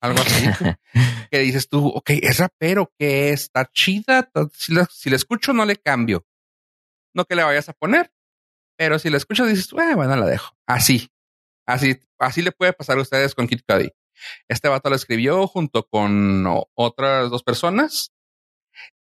[0.02, 0.46] algo así.
[1.32, 4.30] que dices tú, ok, es rapero, que está chida.
[4.54, 6.26] Si la, si la escucho, no le cambio.
[7.14, 8.12] No que le vayas a poner,
[8.80, 10.56] pero si la escuchas, dices, "Eh, bueno, la dejo.
[10.66, 11.10] Así,
[11.68, 13.92] así, así le puede pasar a ustedes con Kid Cudi.
[14.48, 18.14] Este vato lo escribió junto con otras dos personas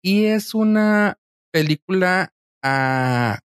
[0.00, 1.18] y es una
[1.52, 3.40] película ah,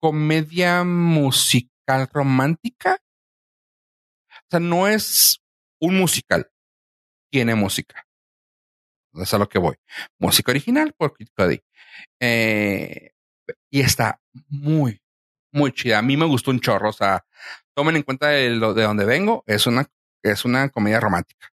[0.00, 3.02] comedia musical romántica.
[4.30, 5.42] O sea, no es
[5.80, 6.48] un musical,
[7.28, 8.06] tiene música.
[9.14, 9.74] Es a lo que voy.
[10.20, 11.60] Música original por Kid Cudi.
[12.20, 13.10] Eh,
[13.68, 15.01] y está muy,
[15.52, 15.98] muy chida.
[15.98, 16.88] A mí me gustó un chorro.
[16.88, 17.24] O sea,
[17.74, 19.44] tomen en cuenta de, lo, de donde vengo.
[19.46, 19.86] Es una,
[20.22, 21.52] es una comedia romántica.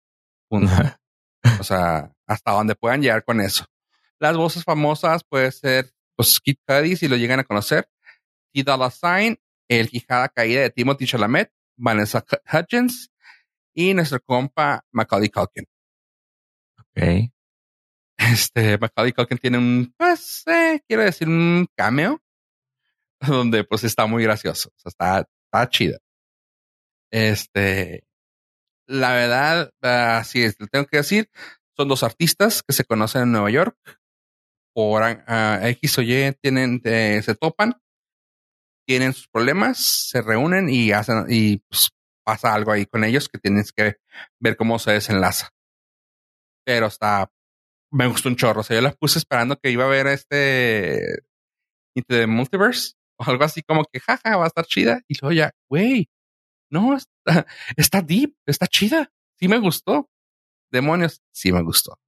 [0.47, 0.71] Punto.
[1.59, 3.65] o sea, hasta donde puedan llegar con eso.
[4.19, 7.89] Las voces famosas puede ser, pues, Kid Cudi, si lo llegan a conocer.
[8.53, 9.37] Dolla Sign,
[9.67, 13.11] El Quijada Caída de Timothy Chalamet, Vanessa Hudgens
[13.73, 15.65] y nuestro compa Macaulay Culkin.
[16.79, 17.31] Ok.
[18.17, 22.21] Este, Macaulay Culkin tiene un, pues, eh, quiero decir, un cameo
[23.27, 24.69] donde pues está muy gracioso.
[24.69, 25.97] O sea, está, está chida.
[27.11, 28.03] Este,
[28.87, 31.29] la verdad, así es, tengo que decir,
[31.77, 33.77] son dos artistas que se conocen en Nueva York.
[34.73, 37.75] Por ah, X o Y tienen, eh, se topan,
[38.85, 41.91] tienen sus problemas, se reúnen y hacen, y pues,
[42.25, 43.95] pasa algo ahí con ellos que tienes que
[44.41, 45.51] ver cómo se desenlaza.
[46.65, 47.29] Pero está
[47.95, 48.61] me gustó un chorro.
[48.61, 51.23] O sea, yo la puse esperando que iba a ver este
[51.95, 52.95] Into Multiverse
[53.27, 55.01] o algo así como que jaja, va a estar chida.
[55.07, 56.09] Y luego ya, güey,
[56.69, 57.11] no, está,
[57.77, 59.11] está deep, está chida.
[59.39, 60.09] Sí me gustó.
[60.71, 61.99] Demonios, sí me gustó.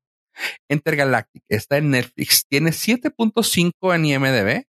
[0.70, 2.46] Intergalactic está en Netflix.
[2.48, 4.66] Tiene 7.5 en IMDb,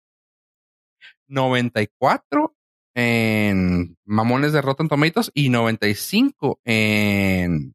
[1.28, 2.54] 94
[2.94, 7.74] en Mamones de Rotten Tomatoes y 95 en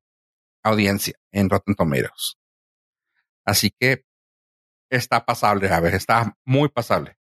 [0.63, 2.37] audiencia en Rotten Tomatoes.
[3.45, 4.05] Así que
[4.89, 7.18] está pasable, a ver, está muy pasable.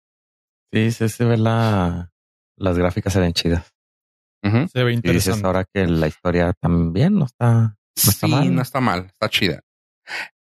[0.73, 2.12] Sí, sí, se ve la,
[2.57, 3.73] las gráficas se ven chidas.
[4.43, 5.11] Se ve interesante.
[5.11, 8.55] Y dices ahora que la historia también no está, no está sí, mal.
[8.55, 9.61] no está mal, está chida.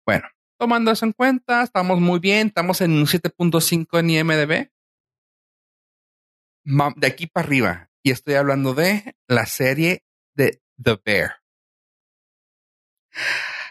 [0.07, 0.25] Bueno,
[0.59, 4.71] tomando eso en cuenta, estamos muy bien, estamos en un 7.5 en IMDB.
[6.97, 10.05] De aquí para arriba, y estoy hablando de la serie
[10.35, 11.43] de The Bear.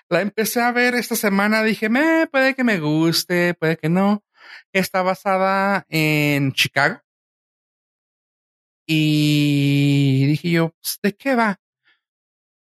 [0.09, 4.23] La empecé a ver esta semana, dije, me puede que me guste, puede que no.
[4.73, 7.01] Está basada en Chicago.
[8.87, 11.59] Y dije yo, pues, ¿de qué va?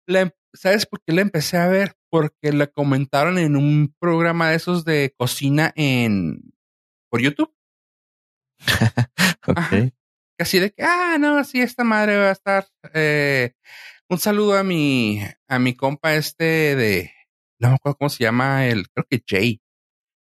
[0.07, 1.93] La em- ¿Sabes por qué la empecé a ver?
[2.09, 6.41] Porque la comentaron en un programa de esos de cocina en
[7.11, 7.53] por YouTube.
[9.47, 9.57] Ok.
[9.57, 9.89] Ajá.
[10.39, 12.67] Así de que, ah, no, sí, esta madre va a estar.
[12.93, 13.53] eh,
[14.09, 17.11] un saludo a mi, a mi compa este de,
[17.59, 19.61] no me acuerdo cómo se llama, el, creo que Jay,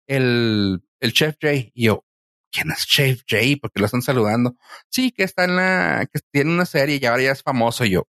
[0.07, 1.71] el, el chef Jay.
[1.75, 2.05] Y yo,
[2.51, 3.57] ¿quién es Chef Jay?
[3.57, 4.55] Porque lo están saludando.
[4.89, 7.85] Sí, que está en la, que tiene una serie y ahora ya es famoso.
[7.85, 8.07] Y yo,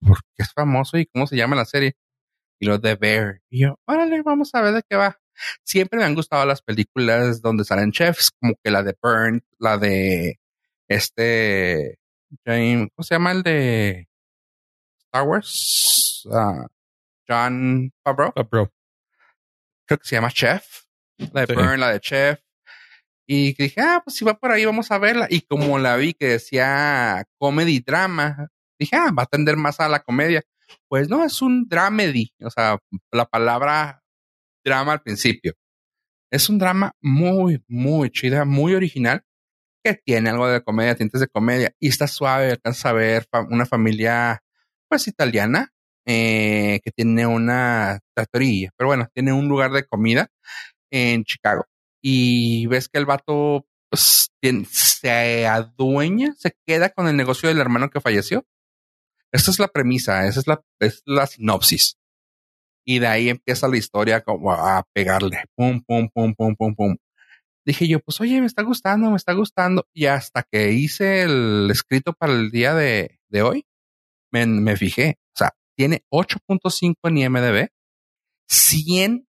[0.00, 1.96] ¿por qué es famoso y cómo se llama la serie?
[2.60, 3.40] Y lo de Bear.
[3.50, 5.18] Y yo, órale, vamos a ver de qué va.
[5.64, 9.78] Siempre me han gustado las películas donde salen chefs, como que la de Burn, la
[9.78, 10.38] de
[10.88, 11.98] este
[12.44, 14.08] James, ¿cómo se llama el de
[15.06, 16.28] Star Wars?
[16.32, 16.66] Ah,
[17.28, 18.70] John Favreau, bro.
[19.86, 20.89] creo que se llama Chef.
[21.32, 21.54] La de Sí.
[21.54, 22.40] Burn, la de Chef.
[23.26, 25.26] Y dije, ah, pues si va por ahí, vamos a verla.
[25.30, 28.48] Y como la vi que decía comedy drama,
[28.78, 30.42] dije, ah, va a tender más a la comedia.
[30.88, 32.32] Pues no, es un dramedy.
[32.42, 32.78] O sea,
[33.12, 34.02] la palabra
[34.64, 35.54] drama al principio.
[36.32, 39.22] Es un drama muy, muy chida, muy original,
[39.84, 43.66] que tiene algo de comedia, tintes de comedia, y está suave, alcanza a ver una
[43.66, 44.40] familia,
[44.88, 45.72] pues, italiana,
[46.06, 50.28] eh, que tiene una trattoria, pero bueno, tiene un lugar de comida
[50.90, 51.66] en Chicago.
[52.02, 54.30] Y ves que el vato pues,
[54.70, 58.46] se adueña, se queda con el negocio del hermano que falleció.
[59.32, 61.96] Esta es la premisa, esa es la, es la sinopsis.
[62.84, 65.44] Y de ahí empieza la historia como a pegarle.
[65.54, 66.96] Pum, pum, pum, pum, pum, pum.
[67.64, 69.86] Dije yo, pues oye, me está gustando, me está gustando.
[69.92, 73.66] Y hasta que hice el escrito para el día de, de hoy,
[74.32, 75.18] me, me fijé.
[75.34, 77.68] O sea, tiene 8.5 en IMDB,
[78.48, 79.28] 100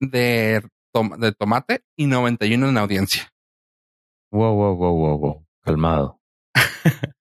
[0.00, 0.62] de,
[0.94, 3.32] tom- de tomate y 91 en audiencia.
[4.30, 5.46] Wow, wow, wow, wow, wow.
[5.62, 6.20] Calmado.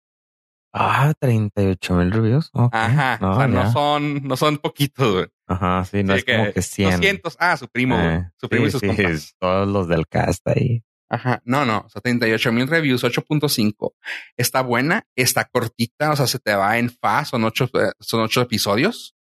[0.74, 2.50] ah, 38 mil reviews.
[2.54, 2.74] Ok.
[2.74, 3.18] Ajá.
[3.22, 5.26] No, o sea, no son, no son poquitos, güey.
[5.48, 6.92] Ajá, sí, no Sí, es como que 100.
[6.92, 7.38] 200.
[7.40, 8.16] Ah, su primo, güey.
[8.16, 9.36] Eh, Su primo sí, y sus sí, compas.
[9.40, 10.84] todos los del cast ahí.
[11.10, 13.94] Ajá, no, no, o sea, 38 mil reviews, 8.5.
[14.36, 18.22] Está buena, está cortita, o sea, se te va en fa, son ocho, eh, son
[18.22, 19.16] ocho episodios.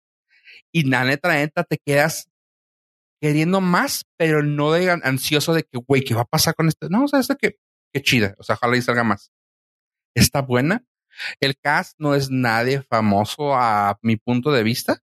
[0.71, 2.28] Y la neta, neta, te quedas
[3.21, 6.67] queriendo más, pero no de an- ansioso de que, güey, ¿qué va a pasar con
[6.67, 6.87] esto?
[6.89, 7.57] No, o sea, esto que,
[7.93, 9.31] qué chida, o sea, ojalá y salga más.
[10.15, 10.83] Está buena.
[11.39, 14.99] El cast no es nadie famoso a mi punto de vista.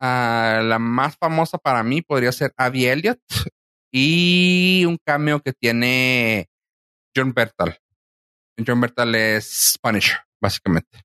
[0.00, 3.20] Ah, la más famosa para mí podría ser Abby Elliott
[3.92, 6.48] y un cameo que tiene
[7.16, 7.78] John Bertal.
[8.66, 11.02] John Bertal es Punisher, básicamente.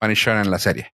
[0.00, 0.92] Punisher en la serie.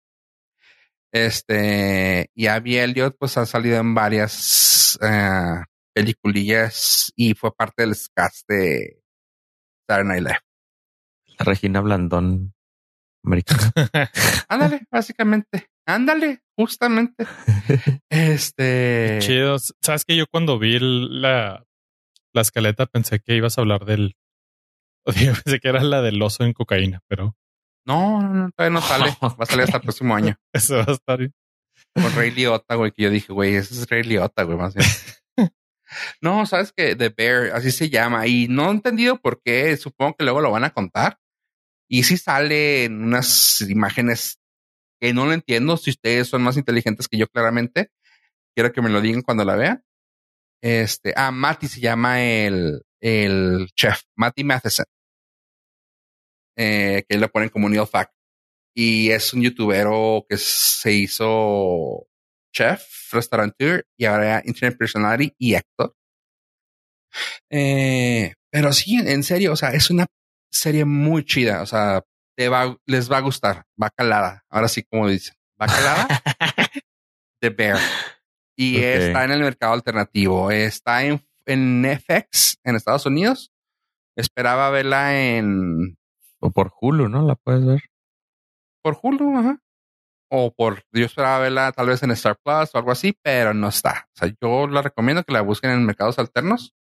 [1.12, 7.96] Este, y Abby Elliott, pues ha salido en varias eh, peliculillas y fue parte del
[8.16, 9.02] cast de
[9.88, 10.40] Saturday Night Live.
[11.38, 12.54] La Regina Blandón
[13.24, 13.72] americana.
[14.48, 15.68] Ándale, básicamente.
[15.86, 17.26] Ándale, justamente.
[18.10, 19.20] Este.
[19.22, 19.58] Chido.
[19.82, 21.66] Sabes que yo cuando vi la,
[22.34, 24.16] la escaleta pensé que ibas a hablar del.
[25.06, 27.36] pensé que era la del oso en cocaína, pero
[27.86, 29.18] No, no, no, todavía no sale.
[29.22, 30.38] Va a salir hasta el próximo año.
[30.54, 31.34] eso va a estar bien.
[31.94, 34.88] Con Ray Liotta, güey, que yo dije, güey, ese es Ray Liotta, güey, más bien.
[36.22, 40.16] no, sabes que The Bear, así se llama, y no he entendido por qué, supongo
[40.16, 41.18] que luego lo van a contar.
[41.90, 44.40] Y sí sale en unas imágenes
[45.02, 47.90] que no lo entiendo, si ustedes son más inteligentes que yo, claramente,
[48.56, 49.84] quiero que me lo digan cuando la vean.
[50.62, 54.86] Este, ah, Matty se llama el, el chef, Matty Matheson,
[56.56, 58.14] eh, que lo ponen como Neil Fact
[58.74, 62.08] y es un youtubero que se hizo
[62.54, 65.96] chef, restaurateur y ahora internet personality y actor.
[67.50, 70.08] Eh, pero sí, en serio, o sea, es una
[70.50, 71.62] serie muy chida.
[71.62, 72.04] O sea,
[72.38, 73.66] te va, les va a gustar.
[73.76, 74.44] Bacalada.
[74.50, 75.36] Ahora sí, como dicen.
[75.58, 76.08] Bacalada.
[77.40, 77.80] The Bear.
[78.56, 80.52] Y está en el mercado alternativo.
[80.52, 83.52] Está en, en FX en Estados Unidos.
[84.16, 85.98] Esperaba verla en
[86.42, 87.26] O por Hulu, ¿no?
[87.26, 87.82] La puedes ver.
[88.84, 89.60] por Hulu, ajá.
[90.34, 93.68] O por, yo esperaba verla tal vez en Star Plus o algo así, pero no
[93.68, 94.08] está.
[94.16, 96.74] O sea, yo la recomiendo que la busquen en mercados alternos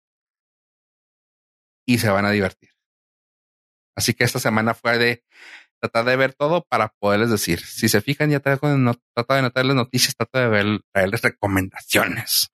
[1.86, 2.70] y se van a divertir.
[3.96, 5.24] Así que esta semana fue de
[5.80, 7.60] tratar de ver todo para poderles decir.
[7.60, 11.22] Si se fijan, ya traigo de no, trata de notarles noticias, trata de ver, traerles
[11.22, 12.52] recomendaciones.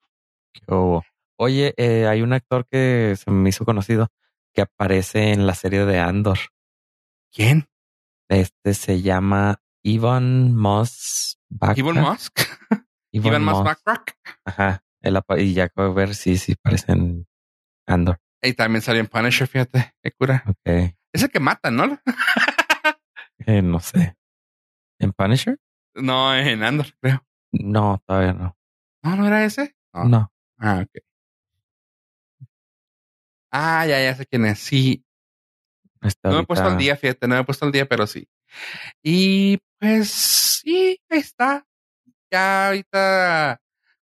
[1.37, 4.07] Oye, eh, hay un actor que se me hizo conocido
[4.53, 6.39] que aparece en la serie de Andor.
[7.33, 7.67] ¿Quién?
[8.29, 11.39] Este se llama Ivan Moss.
[11.75, 12.39] Evil Musk.
[13.11, 14.11] Ivan Backrock.
[14.45, 14.83] Ajá.
[15.03, 17.27] Apa- y ya puedo ver si sí, parece en
[17.87, 18.19] Andor.
[18.41, 20.43] Y también salió en Punisher, fíjate, qué cura.
[20.47, 20.93] Ok.
[21.13, 21.99] Es el que mata, ¿no?
[23.45, 24.17] Eh, no sé.
[24.99, 25.57] ¿En Punisher?
[25.95, 27.25] No, en Andor, creo.
[27.53, 28.57] No, todavía no.
[29.03, 29.75] No, no era ese.
[29.93, 30.03] No.
[30.05, 30.33] No.
[30.57, 31.01] Ah, ok.
[33.51, 34.59] Ah, ya, ya sé quién es.
[34.59, 35.05] Sí,
[36.01, 38.07] Está no me he puesto al día, fíjate, no me he puesto al día, pero
[38.07, 38.27] sí.
[39.03, 41.65] Y pues sí, ahí está.
[42.31, 43.61] Ya ahorita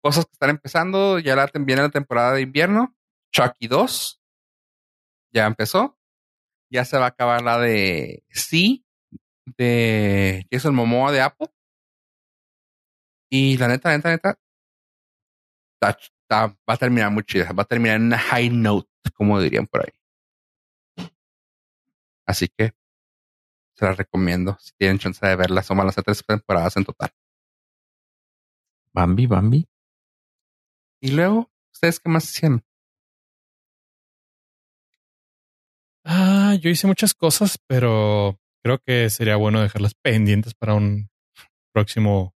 [0.02, 1.20] cosas que están empezando.
[1.20, 2.96] Ya la, viene la temporada de invierno.
[3.32, 4.22] Chucky 2
[5.34, 5.98] ya empezó.
[6.70, 8.86] Ya se va a acabar la de Sí,
[9.58, 11.48] de Jason Momoa de Apple.
[13.30, 14.40] Y la neta, neta, neta,
[15.82, 17.52] está- está- va a terminar muy chida.
[17.54, 19.94] Va a terminar en una high note, como dirían por ahí.
[22.28, 22.74] Así que
[23.76, 25.64] se las recomiendo si tienen chance de verla.
[25.64, 27.10] Son las tres temporadas en total.
[28.94, 29.66] Bambi, Bambi.
[31.02, 32.64] Y luego, ¿ustedes qué más hicieron?
[36.04, 41.10] Ah, yo hice muchas cosas, pero creo que sería bueno dejarlas pendientes para un
[41.74, 42.34] próximo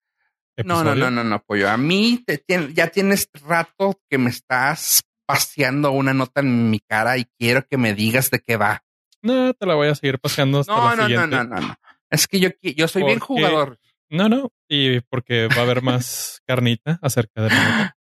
[0.56, 0.94] No, episodio.
[0.96, 1.68] no, no, no, no, pollo.
[1.70, 2.42] A mí te
[2.74, 7.76] ya tienes rato que me estás paseando una nota en mi cara y quiero que
[7.76, 8.82] me digas de qué va.
[9.22, 11.36] No, te la voy a seguir paseando hasta No, la no, no, siguiente.
[11.36, 11.74] no, no, no.
[12.10, 13.78] Es que yo, yo soy bien jugador.
[14.10, 17.96] No, no, y porque va a haber más carnita acerca de la nota.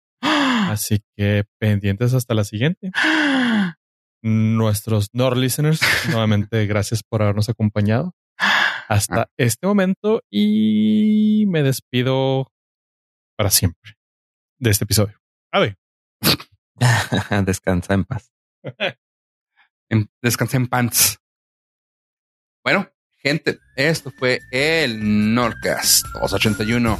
[0.70, 2.90] Así que pendientes hasta la siguiente.
[4.22, 8.14] Nuestros Nord listeners, nuevamente gracias por habernos acompañado
[8.88, 12.52] hasta este momento y me despido
[13.36, 13.96] para siempre
[14.58, 15.20] de este episodio.
[15.52, 15.76] Ade.
[17.44, 18.32] Descansa en paz.
[19.90, 21.18] En- Descansé en pants.
[22.64, 22.88] Bueno,
[23.22, 26.98] gente, esto fue el Nordcast 281.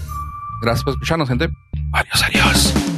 [0.63, 1.49] Gracias por escucharnos, gente.
[1.93, 2.96] Adiós, adiós.